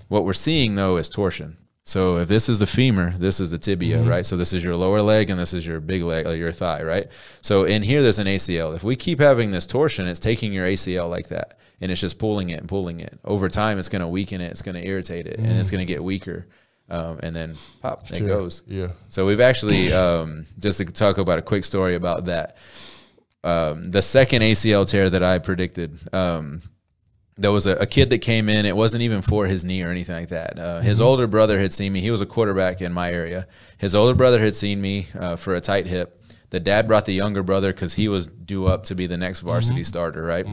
[0.08, 1.56] What we're seeing though is torsion.
[1.84, 4.24] So if this is the femur, this is the tibia, right?
[4.24, 6.82] So this is your lower leg and this is your big leg, or your thigh,
[6.84, 7.08] right?
[7.40, 8.76] So in here, there's an ACL.
[8.76, 12.20] If we keep having this torsion, it's taking your ACL like that, and it's just
[12.20, 13.18] pulling it and pulling it.
[13.24, 15.84] Over time, it's going to weaken it, it's going to irritate it, and it's going
[15.84, 16.46] to get weaker,
[16.88, 18.62] um, and then pop, it goes.
[18.68, 18.88] Yeah.
[19.08, 22.56] So we've actually um, just to talk about a quick story about that.
[23.42, 26.62] Um, the second ACL tear that I predicted, um,
[27.42, 28.64] there was a, a kid that came in.
[28.64, 30.58] It wasn't even for his knee or anything like that.
[30.58, 32.00] Uh, his older brother had seen me.
[32.00, 33.46] He was a quarterback in my area.
[33.78, 36.18] His older brother had seen me uh, for a tight hip.
[36.50, 39.40] The dad brought the younger brother because he was due up to be the next
[39.40, 40.46] varsity starter, right?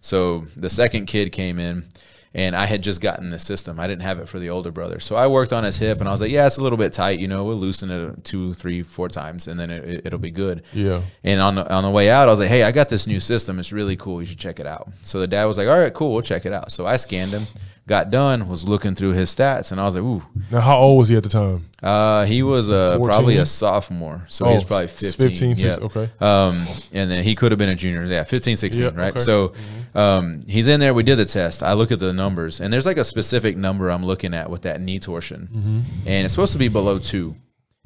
[0.00, 1.88] So the second kid came in,
[2.32, 3.80] and I had just gotten the system.
[3.80, 6.08] I didn't have it for the older brother, so I worked on his hip, and
[6.08, 7.18] I was like, "Yeah, it's a little bit tight.
[7.18, 10.62] You know, we'll loosen it two, three, four times, and then it, it'll be good."
[10.72, 11.02] Yeah.
[11.24, 13.20] And on the, on the way out, I was like, "Hey, I got this new
[13.20, 13.58] system.
[13.58, 14.20] It's really cool.
[14.20, 16.12] You should check it out." So the dad was like, "All right, cool.
[16.12, 17.46] We'll check it out." So I scanned him,
[17.90, 20.98] got done, was looking through his stats, and I was like, "Ooh." Now, how old
[21.00, 21.66] was he at the time?
[21.82, 23.02] Uh, he was 14?
[23.04, 25.28] probably a sophomore, so he Oh, was probably 15.
[25.30, 25.56] 15, yeah.
[25.74, 26.10] 16, okay.
[26.20, 28.04] Um, and then he could have been a junior.
[28.04, 29.10] Yeah, 15, 16, Yeah, right?
[29.10, 29.18] okay.
[29.18, 29.52] So
[29.94, 30.94] um, he's in there.
[30.94, 31.62] We did the test.
[31.62, 34.62] I look at the numbers, and there's like a specific number I'm looking at with
[34.62, 35.80] that knee torsion, Mm-hmm.
[36.08, 37.34] and it's supposed to be below two.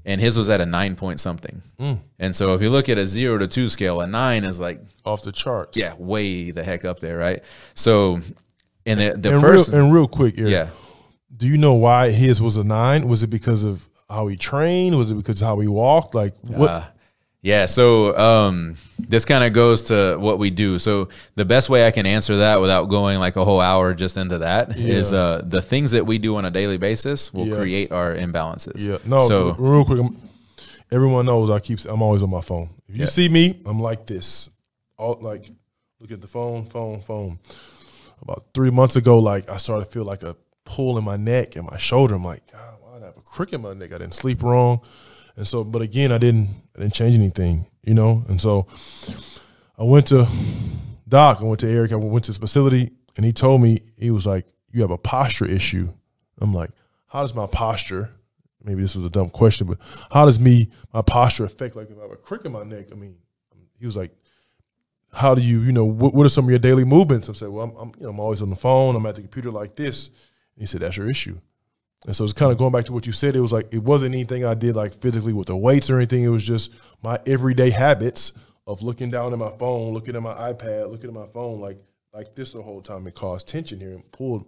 [0.06, 1.62] And his was at a nine point something.
[1.80, 1.98] Mm.
[2.18, 4.78] And so if you look at a zero to two scale, a nine is like,
[5.06, 5.78] Off the charts.
[5.78, 7.42] yeah, way the heck up there, right?
[7.72, 8.20] So,
[8.86, 10.68] and the, the And first, real, and real quick, Eric, yeah.
[11.36, 13.08] do you know why his was a nine?
[13.08, 14.96] Was it because of how he trained?
[14.96, 16.14] Was it because of how he walked?
[16.14, 16.70] Like what?
[16.70, 16.82] Uh,
[17.42, 20.78] yeah, so um, this kind of goes to what we do.
[20.78, 24.16] So the best way I can answer that without going like a whole hour just
[24.16, 25.18] into that is Yeah.
[25.18, 27.56] uh, the things that we do on a daily basis will Yeah.
[27.56, 28.86] create our imbalances.
[28.86, 28.96] yeah.
[29.04, 29.28] No.
[29.28, 30.18] So real quick, I'm,
[30.90, 31.80] everyone knows I keep.
[31.86, 32.70] I'm always on my phone.
[32.88, 33.06] If you Yeah.
[33.08, 34.48] see me, I'm like this.
[34.96, 35.50] All like
[36.00, 37.38] look at the phone, phone, phone.
[38.24, 41.56] About three months ago, like I started to feel like a pull in my neck
[41.56, 42.14] and my shoulder.
[42.14, 43.92] I'm like, God, why I have a crick in my neck?
[43.92, 44.80] I didn't sleep wrong,
[45.36, 45.62] and so.
[45.62, 46.48] But again, I didn't.
[46.74, 48.24] I didn't change anything, you know.
[48.28, 48.66] And so
[49.78, 50.26] I went to
[51.06, 51.38] Doc.
[51.40, 51.92] I went to Eric.
[51.92, 54.98] I went to his facility, and he told me he was like, "You have a
[54.98, 55.92] posture issue."
[56.40, 56.70] I'm like,
[57.08, 58.10] "How does my posture?"
[58.62, 59.78] Maybe this was a dumb question, but
[60.10, 61.76] how does me my posture affect?
[61.76, 63.16] Like if I have a crick in my neck, I mean,
[63.78, 64.10] he was like,
[65.14, 67.48] "How do you, you know, what, what are some of your daily movements?" I said,
[67.48, 68.96] "Well, I'm, I'm, you know, I'm always on the phone.
[68.96, 71.38] I'm at the computer like this." And he said, "That's your issue."
[72.06, 73.34] And so it's kind of going back to what you said.
[73.34, 76.22] It was like it wasn't anything I did like physically with the weights or anything.
[76.22, 76.70] It was just
[77.02, 78.32] my everyday habits
[78.66, 81.78] of looking down at my phone, looking at my iPad, looking at my phone like
[82.12, 83.06] like this the whole time.
[83.06, 84.46] It caused tension here and pulled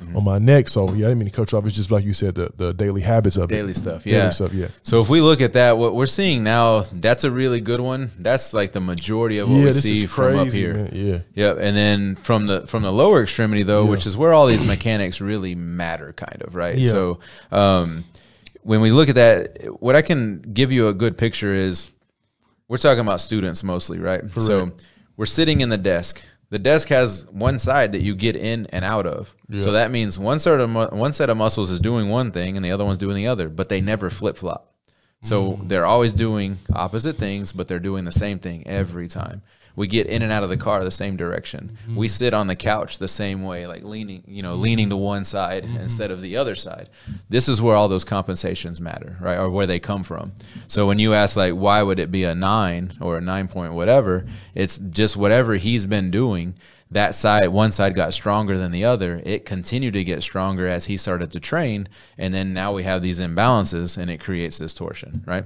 [0.00, 0.16] Mm-hmm.
[0.16, 0.68] on my neck.
[0.68, 1.66] So yeah, I didn't mean to cut you off.
[1.66, 3.76] It's just like you said, the the daily habits of daily it.
[3.76, 4.30] stuff, Daily yeah.
[4.30, 4.68] stuff, yeah.
[4.82, 8.10] So if we look at that, what we're seeing now, that's a really good one.
[8.18, 10.74] That's like the majority of what yeah, we see is from up here.
[10.74, 10.90] man.
[10.92, 11.18] Yeah.
[11.34, 13.90] Yep, and then from the from the lower extremity though, Yeah.
[13.90, 16.76] which is where all these mechanics really matter, kind of right.
[16.78, 16.90] Yeah.
[16.90, 17.18] So
[17.50, 18.04] um,
[18.62, 21.90] when we look at that, what I can give you a good picture is
[22.68, 24.22] we're talking about students mostly, right?
[24.36, 24.72] So
[25.16, 26.22] we're sitting in the desk.
[26.50, 29.34] The desk has one side that you get in and out of.
[29.60, 32.56] So that means one set of mu- one set of muscles is doing one thing
[32.56, 34.74] and the other one's doing the other, but they never flip flop.
[35.22, 35.68] So mm.
[35.68, 39.42] they're always doing opposite things, but they're doing the same thing every time.
[39.76, 41.76] We get in and out of the car the same direction.
[41.82, 41.96] Mm-hmm.
[41.96, 45.24] We sit on the couch the same way, like leaning, you know, leaning to one
[45.24, 45.78] side mm-hmm.
[45.78, 46.88] instead of the other side.
[47.28, 49.38] This is where all those compensations matter, right?
[49.38, 50.32] Or where they come from.
[50.68, 53.72] So when you ask like why would it be a 9 or a 9 point
[53.74, 56.54] whatever, it's just whatever he's been doing
[56.90, 60.86] that side one side got stronger than the other it continued to get stronger as
[60.86, 64.74] he started to train and then now we have these imbalances and it creates this
[64.74, 65.44] torsion right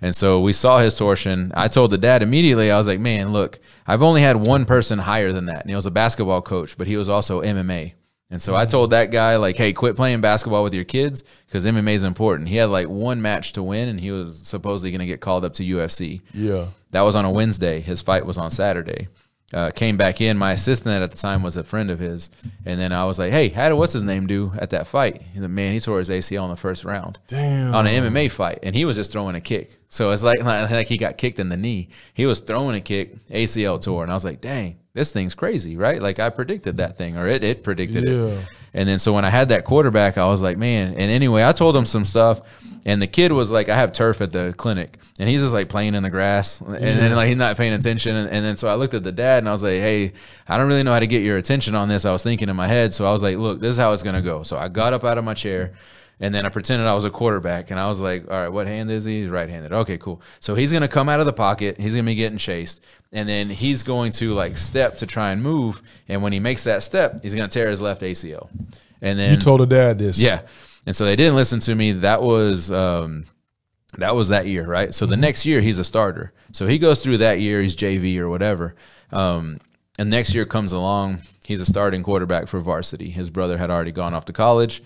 [0.00, 3.32] and so we saw his torsion i told the dad immediately i was like man
[3.32, 6.76] look i've only had one person higher than that and he was a basketball coach
[6.76, 7.92] but he was also mma
[8.30, 8.70] and so I mm-hmm.
[8.70, 12.48] told that guy, like, hey, quit playing basketball with your kids because MMA is important.
[12.48, 15.44] He had like one match to win, and he was supposedly going to get called
[15.44, 16.20] up to UFC.
[16.32, 16.66] Yeah.
[16.92, 17.80] That was on a Wednesday.
[17.80, 19.08] His fight was on Saturday.
[19.52, 20.38] Uh, came back in.
[20.38, 22.30] My assistant at the time was a friend of his,
[22.64, 25.22] and then I was like, "Hey, how did what's his name do at that fight?"
[25.32, 27.74] He's like, "Man, he tore his ACL in the first round Damn.
[27.74, 29.76] on an MMA fight, and he was just throwing a kick.
[29.88, 31.88] So it's like, like like he got kicked in the knee.
[32.14, 35.76] He was throwing a kick, ACL tore, and I was like, "Dang, this thing's crazy,
[35.76, 38.12] right?" Like I predicted that thing, or it it predicted Yeah.
[38.38, 38.44] it.
[38.72, 40.90] And then so when I had that quarterback, I was like, man.
[40.92, 42.40] And anyway, I told him some stuff,
[42.84, 45.68] and the kid was like, I have turf at the clinic, and he's just like
[45.68, 48.16] playing in the grass, and then like he's not paying attention.
[48.16, 50.12] And, and then so I looked at the dad, and I was like, hey,
[50.48, 52.04] I don't really know how to get your attention on this.
[52.04, 54.02] I was thinking in my head, so I was like, look, this is how it's
[54.02, 54.42] gonna go.
[54.42, 55.72] So I got up out of my chair.
[56.22, 58.66] And then I pretended I was a quarterback, and I was like, "All right, what
[58.66, 59.22] hand is he?
[59.22, 59.72] He's right-handed.
[59.72, 60.20] Okay, cool.
[60.38, 61.80] So he's gonna come out of the pocket.
[61.80, 65.42] He's gonna be getting chased, and then he's going to like step to try and
[65.42, 65.80] move.
[66.10, 68.50] And when he makes that step, he's gonna tear his left ACL.
[69.00, 70.18] And then You told the dad this.
[70.18, 70.42] yeah.
[70.90, 71.92] And so they didn't listen to me.
[71.92, 73.26] That was um,
[73.98, 74.92] that was that year, right?
[74.92, 76.32] So the next year he's a starter.
[76.50, 78.74] So he goes through that year, he's JV or whatever.
[79.12, 79.60] Um,
[80.00, 83.08] and next year comes along, he's a starting quarterback for varsity.
[83.08, 84.82] His brother had already gone off to college.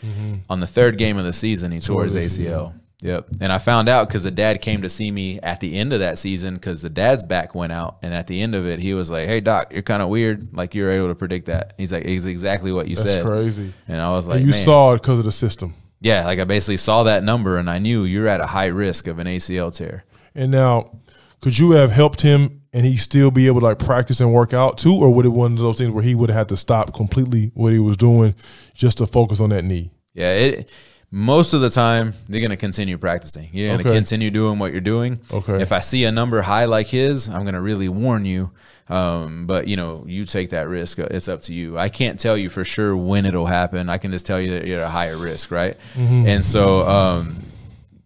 [0.50, 2.74] On the third game of the season, he tore his his ACL.
[3.00, 3.28] Yep.
[3.40, 6.00] And I found out because the dad came to see me at the end of
[6.00, 7.96] that season because the dad's back went out.
[8.02, 10.54] And at the end of it, he was like, Hey, doc, you're kind of weird.
[10.54, 11.72] Like, you're able to predict that.
[11.78, 13.24] He's like, It's exactly what you That's said.
[13.24, 13.72] crazy.
[13.88, 14.64] And I was like, And you Man.
[14.64, 15.74] saw it because of the system.
[16.04, 19.06] Yeah, like I basically saw that number and I knew you're at a high risk
[19.06, 20.04] of an ACL tear.
[20.34, 20.98] And now,
[21.40, 24.52] could you have helped him and he still be able to like practice and work
[24.52, 26.58] out too, or would it one of those things where he would have had to
[26.58, 28.34] stop completely what he was doing
[28.74, 29.92] just to focus on that knee?
[30.12, 30.70] Yeah, it
[31.16, 33.48] most of the time they're gonna continue practicing.
[33.52, 33.94] You're gonna Okay.
[33.96, 35.20] continue doing what you're doing.
[35.32, 35.62] Okay.
[35.62, 38.50] If I see a number high like his, I'm gonna really warn you.
[38.88, 40.98] Um, but you know, you take that risk.
[40.98, 41.78] Uh, It's up to you.
[41.78, 43.88] I can't tell you for sure when it'll happen.
[43.88, 45.76] I can just tell you that you're at a higher risk, right?
[45.96, 47.36] And so, um,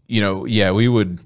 [0.07, 1.19] you know, yeah, we would.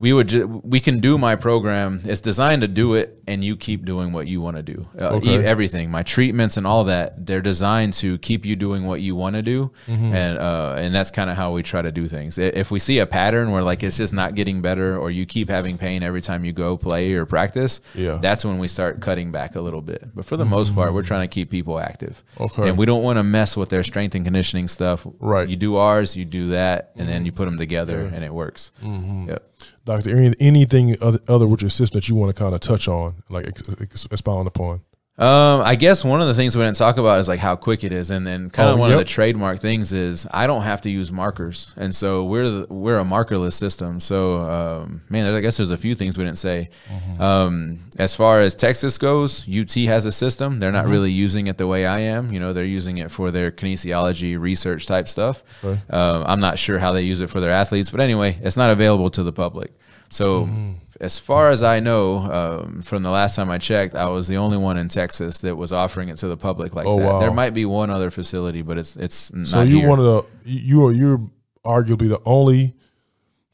[0.00, 2.02] We would ju- we can do my program.
[2.04, 4.86] It's designed to do it, and you keep doing what you want to do.
[4.96, 5.40] Uh, Okay.
[5.40, 9.16] e- everything, my treatments and all that, they're designed to keep you doing what you
[9.16, 10.14] want to do, Mm-hmm.
[10.14, 12.38] and uh, and that's kind of how we try to do things.
[12.38, 15.48] If we see a pattern where like it's just not getting better, or you keep
[15.48, 18.18] having pain every time you go play or practice, Yeah.
[18.22, 20.14] that's when we start cutting back a little bit.
[20.14, 22.68] But for the most part, we're trying to keep people active, Okay.
[22.68, 25.04] and we don't want to mess with their strength and conditioning stuff.
[25.18, 25.48] Right.
[25.48, 28.70] You do ours, you do that, and then you put them together, and it works.
[28.80, 29.42] Yep.
[29.88, 33.22] Doctor, anything other, other with your system that you want to kind of touch on,
[33.30, 34.82] like ex, ex, expound upon?
[35.18, 37.82] Um, I guess one of the things we didn't talk about is like how quick
[37.82, 39.00] it is, and then kind of Oh, one yep.
[39.00, 42.66] of the trademark things is I don't have to use markers, and so we're the,
[42.72, 43.98] we're a markerless system.
[43.98, 46.70] So, um, man, I guess there's a few things we didn't say.
[46.88, 47.20] Mm-hmm.
[47.20, 50.60] Um, as far as Texas goes, UT has a system.
[50.60, 50.92] They're not Mm-hmm.
[50.92, 52.32] really using it the way I am.
[52.32, 55.42] You know, they're using it for their kinesiology research type stuff.
[55.64, 55.82] Okay.
[55.90, 58.70] Um, I'm not sure how they use it for their athletes, but anyway, it's not
[58.70, 59.72] available to the public.
[60.10, 60.72] So, Mm-hmm.
[61.00, 64.36] as far as I know, um, from the last time I checked, I was the
[64.38, 67.04] only one in Texas that was offering it to the public like Oh, that.
[67.04, 67.20] wow.
[67.20, 69.88] There might be one other facility, but it's it's not So you here.
[69.88, 71.20] one of the you are you're
[71.64, 72.74] arguably the only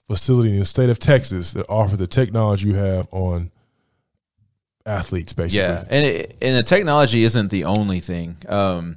[0.07, 3.51] facility in the state of Texas that offers the technology you have on
[4.87, 5.63] athletes, basically.
[5.65, 8.37] Yeah, and it, and the technology isn't the only thing.
[8.49, 8.97] Um,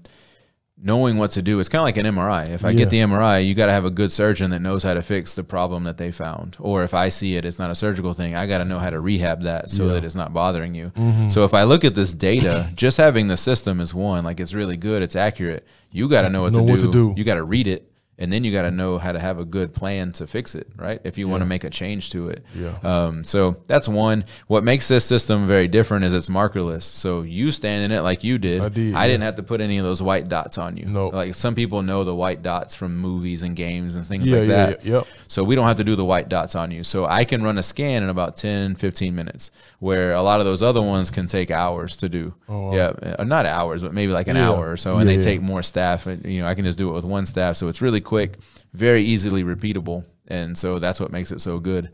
[0.81, 2.47] knowing what to do, it's kind of like an MRI.
[2.49, 2.77] If I Yeah.
[2.79, 5.33] get the MRI, you got to have a good surgeon that knows how to fix
[5.33, 6.55] the problem that they found.
[6.59, 8.35] Or if I see it, it's not a surgical thing.
[8.35, 9.93] I got to know how to rehab that so Yeah.
[9.93, 10.91] that it's not bothering you.
[10.95, 11.29] Mm-hmm.
[11.29, 14.23] So if I look at this data, just having the system is one.
[14.23, 15.01] Like it's really good.
[15.01, 15.65] It's accurate.
[15.91, 16.85] You got to know what Know to what do.
[16.85, 17.13] to do.
[17.17, 17.89] You got to read it.
[18.19, 20.67] And then you got to know how to have a good plan to fix it,
[20.75, 20.99] right?
[21.03, 22.43] If you want to make a change to it.
[22.55, 22.73] Yeah.
[22.83, 24.25] Um, so that's one.
[24.47, 26.81] What makes this system very different is it's markerless.
[26.81, 28.61] So you stand in it like you did.
[28.63, 29.07] I did, I yeah.
[29.11, 30.85] didn't have to put any of those white dots on you.
[30.87, 31.09] No.
[31.09, 34.49] Like some people know the white dots from movies and games and things Yeah, like
[34.49, 34.85] yeah, that.
[34.85, 35.07] yeah, yep.
[35.27, 36.83] So we don't have to do the white dots on you.
[36.83, 40.47] So I can run a scan in about 10, 15 minutes, where a lot of
[40.47, 42.33] those other ones can take hours to do.
[42.49, 42.73] Oh, wow.
[42.73, 44.49] Yeah, uh, not hours, but maybe like an Yeah.
[44.49, 45.21] hour or so, and Yeah, they yeah.
[45.21, 46.07] take more staff.
[46.07, 48.37] And, you know, I can just do it with one staff, so it's really quick,
[48.73, 51.89] very easily repeatable, and so that's what makes it so good.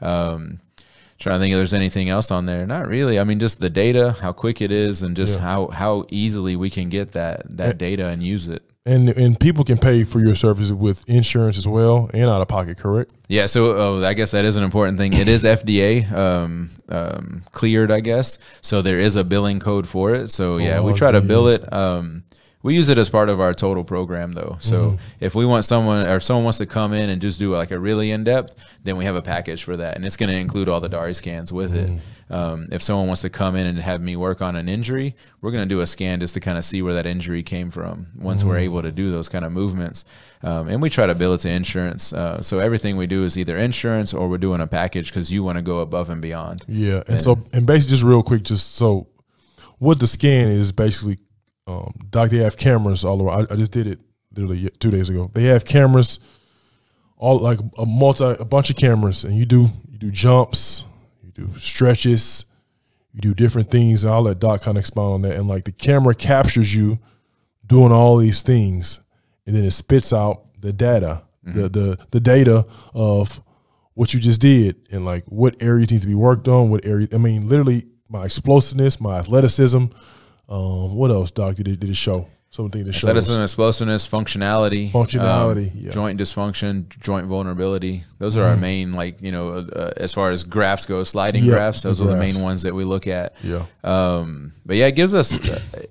[0.00, 0.60] Um,
[1.18, 2.66] trying to think if there's anything else on there.
[2.66, 3.18] Not really.
[3.20, 5.44] I mean, just the data, how quick it is, and just Yeah.
[5.44, 8.62] how how easily we can get that that And- data and use it.
[8.84, 12.48] And and people can pay for your services with insurance as well and out of
[12.48, 13.12] pocket, correct?
[13.28, 15.12] Yeah, so oh, I guess that is an important thing.
[15.12, 18.38] It is FDA um, um, cleared, I guess.
[18.60, 20.32] So there is a billing code for it.
[20.32, 21.72] So yeah, we Oh, try to bill it.
[21.72, 22.24] Um,
[22.62, 24.56] we use it as part of our total program, though.
[24.60, 24.96] So Mm-hmm.
[25.24, 27.70] if we want someone or if someone wants to come in and just do like
[27.72, 28.54] a really in depth,
[28.84, 31.14] then we have a package for that, and it's going to include all the Dari
[31.14, 31.96] scans with Mm-hmm.
[31.96, 32.00] it.
[32.30, 35.50] Um, if someone wants to come in and have me work on an injury, we're
[35.50, 38.06] going to do a scan just to kind of see where that injury came from.
[38.18, 38.62] Once we're Mm-hmm.
[38.64, 40.06] able to do those kind of movements,
[40.42, 42.12] um, and we try to bill it to insurance.
[42.12, 45.44] Uh, so everything we do is either insurance or we're doing a package because you
[45.44, 46.64] want to go above and beyond.
[46.68, 49.08] Yeah, and so and basically, just real quick, just so
[49.78, 51.18] what the scan is basically,
[51.66, 53.30] um, doc they have cameras all over.
[53.30, 54.00] I, I just did it
[54.34, 55.30] literally two days ago.
[55.32, 56.18] They have cameras,
[57.16, 60.84] all like a multi, a bunch of cameras, and you do you do jumps,
[61.22, 62.46] you do stretches,
[63.12, 64.04] you do different things.
[64.04, 65.36] And I'll let Doc kind of expound on that.
[65.36, 66.98] And like the camera captures you
[67.66, 69.00] doing all these things,
[69.46, 73.40] and then it spits out the data, the the the data of
[73.94, 77.08] what you just did and like what areas need to be worked on, what area
[77.12, 79.86] I mean, literally my explosiveness, my athleticism.
[80.48, 82.26] Um, what else, Doc, did it did it show?
[82.50, 85.90] Something to show Athleticism, explosiveness, functionality, Functionality, um, yeah.
[85.90, 88.04] joint dysfunction, joint vulnerability.
[88.18, 91.54] Those are our main, like you know, uh, as far as graphs go, sliding Yep,
[91.54, 91.80] graphs.
[91.80, 93.32] the Those are the main ones that we look at.
[93.42, 93.64] Yeah.
[93.82, 95.38] Um, but yeah, it gives us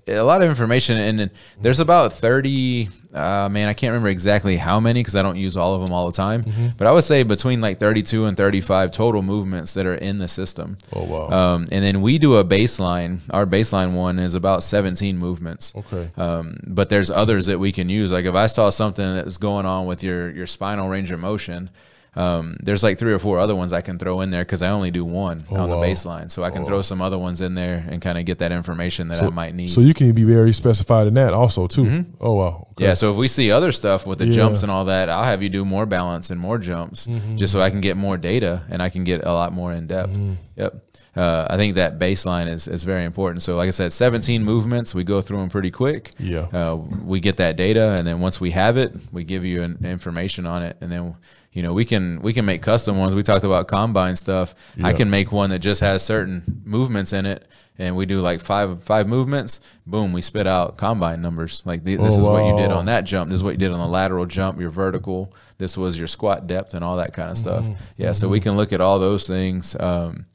[0.08, 2.89] a lot of information, and there's about thirty.
[3.14, 5.91] Uh, man, I can't remember exactly how many because I don't use all of them
[5.91, 6.43] all the time.
[6.43, 6.68] Mm-hmm.
[6.78, 10.28] But I would say between like 32 and 35 total movements that are in the
[10.28, 10.78] system.
[10.93, 11.30] Oh, wow.
[11.30, 13.20] Um, and then we do a baseline.
[13.30, 15.74] Our baseline one is about 17 movements.
[15.76, 16.09] Okay.
[16.16, 18.12] Um, but there's others that we can use.
[18.12, 21.70] Like if I saw something that's going on with your your spinal range of motion,
[22.14, 24.70] um, there's like three or four other ones I can throw in there because I
[24.72, 25.68] only do one on Oh, wow.
[25.68, 26.30] the baseline.
[26.30, 29.07] So I can throw some other ones in there and kind of get that information
[29.07, 29.70] that I might need.
[29.70, 32.05] So you can be very specified in that also too.
[32.20, 32.47] Oh wow.
[32.47, 32.57] Okay.
[32.57, 32.84] Mm-hmm.
[32.84, 34.34] Yeah, so if we see other stuff with the Yeah.
[34.34, 37.38] jumps and all that, I'll have you do more balance and more jumps Mm-hmm.
[37.38, 39.88] just so I can get more data and I can get a lot more in
[39.88, 40.14] depth.
[40.14, 40.34] Mm-hmm.
[40.57, 40.84] Yep.
[41.16, 43.43] Uh, I think that baseline is, is very important.
[43.43, 46.14] So, like I said, 17 movements, we go through them pretty quick.
[46.18, 46.47] Yeah.
[46.53, 49.80] Uh, we get that data, and then once we have it, we give you an,
[49.84, 51.16] information on it, and then
[51.51, 53.14] you know we can we can make custom ones.
[53.14, 54.55] We talked about combine stuff.
[54.82, 57.45] I can make one that just has certain movements in it,
[57.78, 59.59] and we do like five five movements.
[59.86, 61.62] Boom, we spit out combine numbers.
[61.66, 63.30] Like th- this Oh, is what you did on that jump.
[63.30, 64.62] This is what you did on the lateral jump.
[64.62, 65.34] Your vertical.
[65.57, 67.66] This was your squat depth and all that kind of stuff.
[67.66, 67.74] Mm-hmm.
[67.97, 69.76] Yeah, so we can look at all those things.
[69.78, 70.26] Um,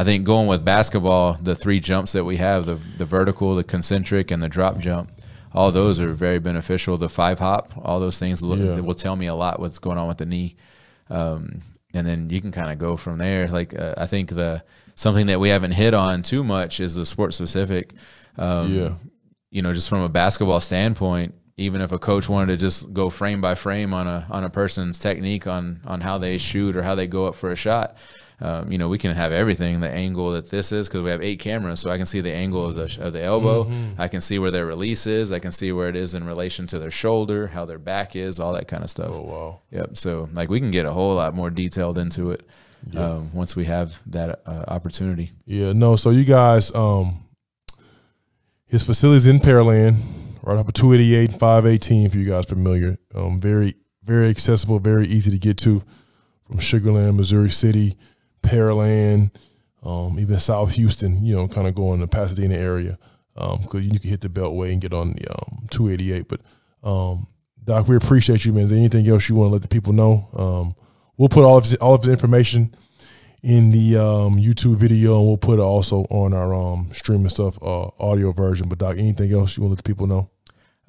[0.00, 3.64] I think going with basketball, the three jumps that we have the the vertical, the
[3.64, 5.10] concentric, and the drop jump.
[5.52, 6.96] All those are very beneficial.
[6.96, 8.80] The five hop, all those things will, Yeah.
[8.80, 10.56] will tell me a lot what's going on with the knee
[11.10, 13.48] um, and then you can kind of go from there.
[13.48, 14.62] Like uh, I think the
[14.94, 17.94] something that we haven't hit on too much is the sport specific.
[18.38, 18.92] Um, Yeah.
[19.50, 23.10] You know, just from a basketball standpoint, even if a coach wanted to just go
[23.10, 26.82] frame by frame on a on a person's technique on on how they shoot or
[26.84, 27.96] how they go up for a shot.
[28.40, 29.80] Um, you know, we can have everything.
[29.80, 32.32] The angle that this is because we have eight cameras, so I can see the
[32.32, 33.64] angle of the of the elbow.
[33.64, 34.00] Mm-hmm.
[34.00, 35.30] I can see where their release is.
[35.30, 38.40] I can see where it is in relation to their shoulder, how their back is,
[38.40, 39.10] all that kind of stuff.
[39.12, 39.60] Oh wow.
[39.70, 39.96] Yep.
[39.96, 42.46] So like we can get a whole lot more detailed into it
[42.96, 45.32] um, once we have that uh, opportunity.
[45.44, 45.96] Yeah, no.
[45.96, 47.24] So you guys, um,
[48.66, 49.96] his facility's in Pearland,
[50.42, 52.06] right off of 288 and 518.
[52.06, 55.82] If you guys familiar, um, very very accessible, very easy to get to
[56.46, 57.96] from Sugarland, Missouri City,
[58.42, 59.30] Pearland,
[59.82, 61.24] um, even South Houston.
[61.24, 62.98] You know, kind of going to Pasadena area
[63.34, 66.28] because you can hit the Beltway and get on the um, 288.
[66.28, 66.40] But
[66.82, 67.26] um,
[67.64, 68.64] Doc, we appreciate you, man.
[68.64, 70.28] Is there anything else you want to let the people know?
[70.34, 70.74] Um,
[71.16, 72.74] we'll put all of all of his information
[73.42, 77.58] in the um, YouTube video, and we'll put it also on our um, streaming stuff,
[77.62, 78.68] uh, audio version.
[78.68, 80.30] But Doc, anything else you want to let the people know?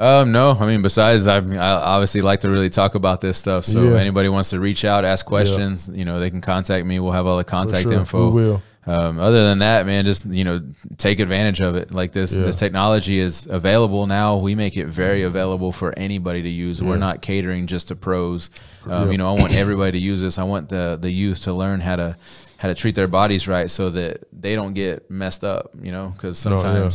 [0.01, 3.65] Um, no, I mean, besides, I, I obviously like to really talk about this stuff.
[3.65, 3.99] So Yeah.
[3.99, 6.99] anybody wants to reach out, ask questions, you know, they can contact me.
[6.99, 7.93] We'll have all the contact sure.
[7.93, 8.29] info.
[8.31, 8.63] We will.
[8.87, 10.59] Um, other than that, man, just you know,
[10.97, 11.93] take advantage of it.
[11.93, 12.45] Like this, Yeah.
[12.45, 14.37] this technology is available now.
[14.37, 16.81] We make it very available for anybody to use.
[16.81, 18.49] We're not catering just to pros.
[18.89, 19.11] Um, Yeah.
[19.11, 20.39] You know, I want everybody to use this.
[20.39, 22.15] I want the the youth to learn how to
[22.57, 25.69] how to treat their bodies right, so that they don't get messed up.
[25.79, 26.89] You know, because yeah.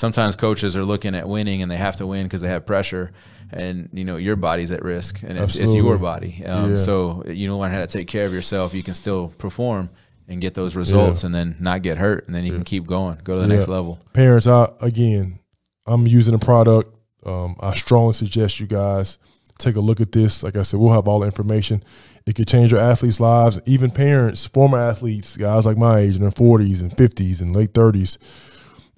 [0.00, 3.12] Sometimes coaches are looking at winning and they have to win because they have pressure.
[3.52, 6.42] And you know your body's at risk, and it's, it's your body.
[6.46, 6.76] Um, Yeah.
[6.76, 8.74] So you learn how to take care of yourself.
[8.74, 9.90] You can still perform
[10.28, 13.18] and get those results and then not get hurt and then you can keep going
[13.24, 15.40] go to the next level Parents, I again,
[15.86, 16.96] I'm using a product.
[17.26, 19.18] Um, I strongly suggest you guys
[19.58, 20.44] take a look at this.
[20.44, 21.82] Like I said, we'll have all the information.
[22.26, 26.22] It could change your athletes' lives, even parents, former athletes, guys like my age in
[26.22, 28.16] their 40s and 50s and late 30s.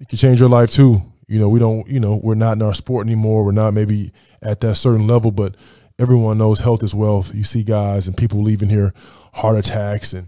[0.03, 1.01] It can change your life too.
[1.29, 3.45] You know, we don't, you know, we're not in our sport anymore.
[3.45, 5.57] We're not maybe at that certain level, but
[5.97, 7.33] everyone knows health is wealth.
[7.33, 8.93] You see guys and people leaving here,
[9.33, 10.27] heart attacks and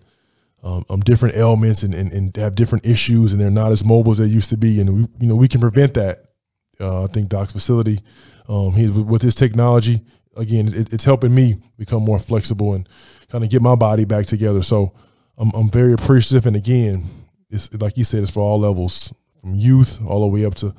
[0.62, 4.12] um, um, different ailments and, and, and have different issues, and they're not as mobile
[4.12, 4.80] as they used to be.
[4.80, 6.24] And we, you know, we can prevent that.
[6.80, 8.00] Uh, I think Doc's facility,
[8.48, 10.02] um, he with his technology,
[10.36, 12.88] again, it, it's helping me become more flexible and
[13.28, 14.62] kind of get my body back together.
[14.62, 14.92] So
[15.36, 16.46] I'm, I'm very appreciative.
[16.46, 17.04] And again,
[17.50, 19.12] it's like you said, it's for all levels,
[19.44, 20.74] from youth all the way up to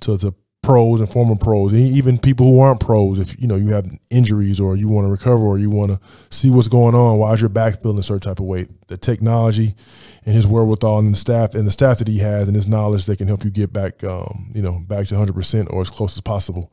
[0.00, 3.18] to, to pros and former pros, and even people who aren't pros.
[3.18, 6.00] If you know you have injuries or you want to recover or you want to
[6.30, 8.66] see what's going on, why is your back feeling a certain type of way?
[8.88, 9.74] The technology
[10.24, 13.06] and his wherewithal and the staff and the staff that he has and his knowledge
[13.06, 15.90] that can help you get back, um, you know, back to 100 percent or as
[15.90, 16.72] close as possible.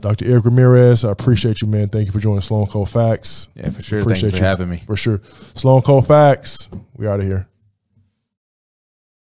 [0.00, 0.26] Dr.
[0.26, 1.88] Eric Ramirez, I appreciate you, man.
[1.88, 3.48] Thank you for joining Sloan Cold Facts.
[3.54, 4.42] yeah for sure Appreciate for you.
[4.42, 5.20] having me For sure.
[5.54, 6.68] Sloan Cold Facts.
[6.96, 7.46] We out of here.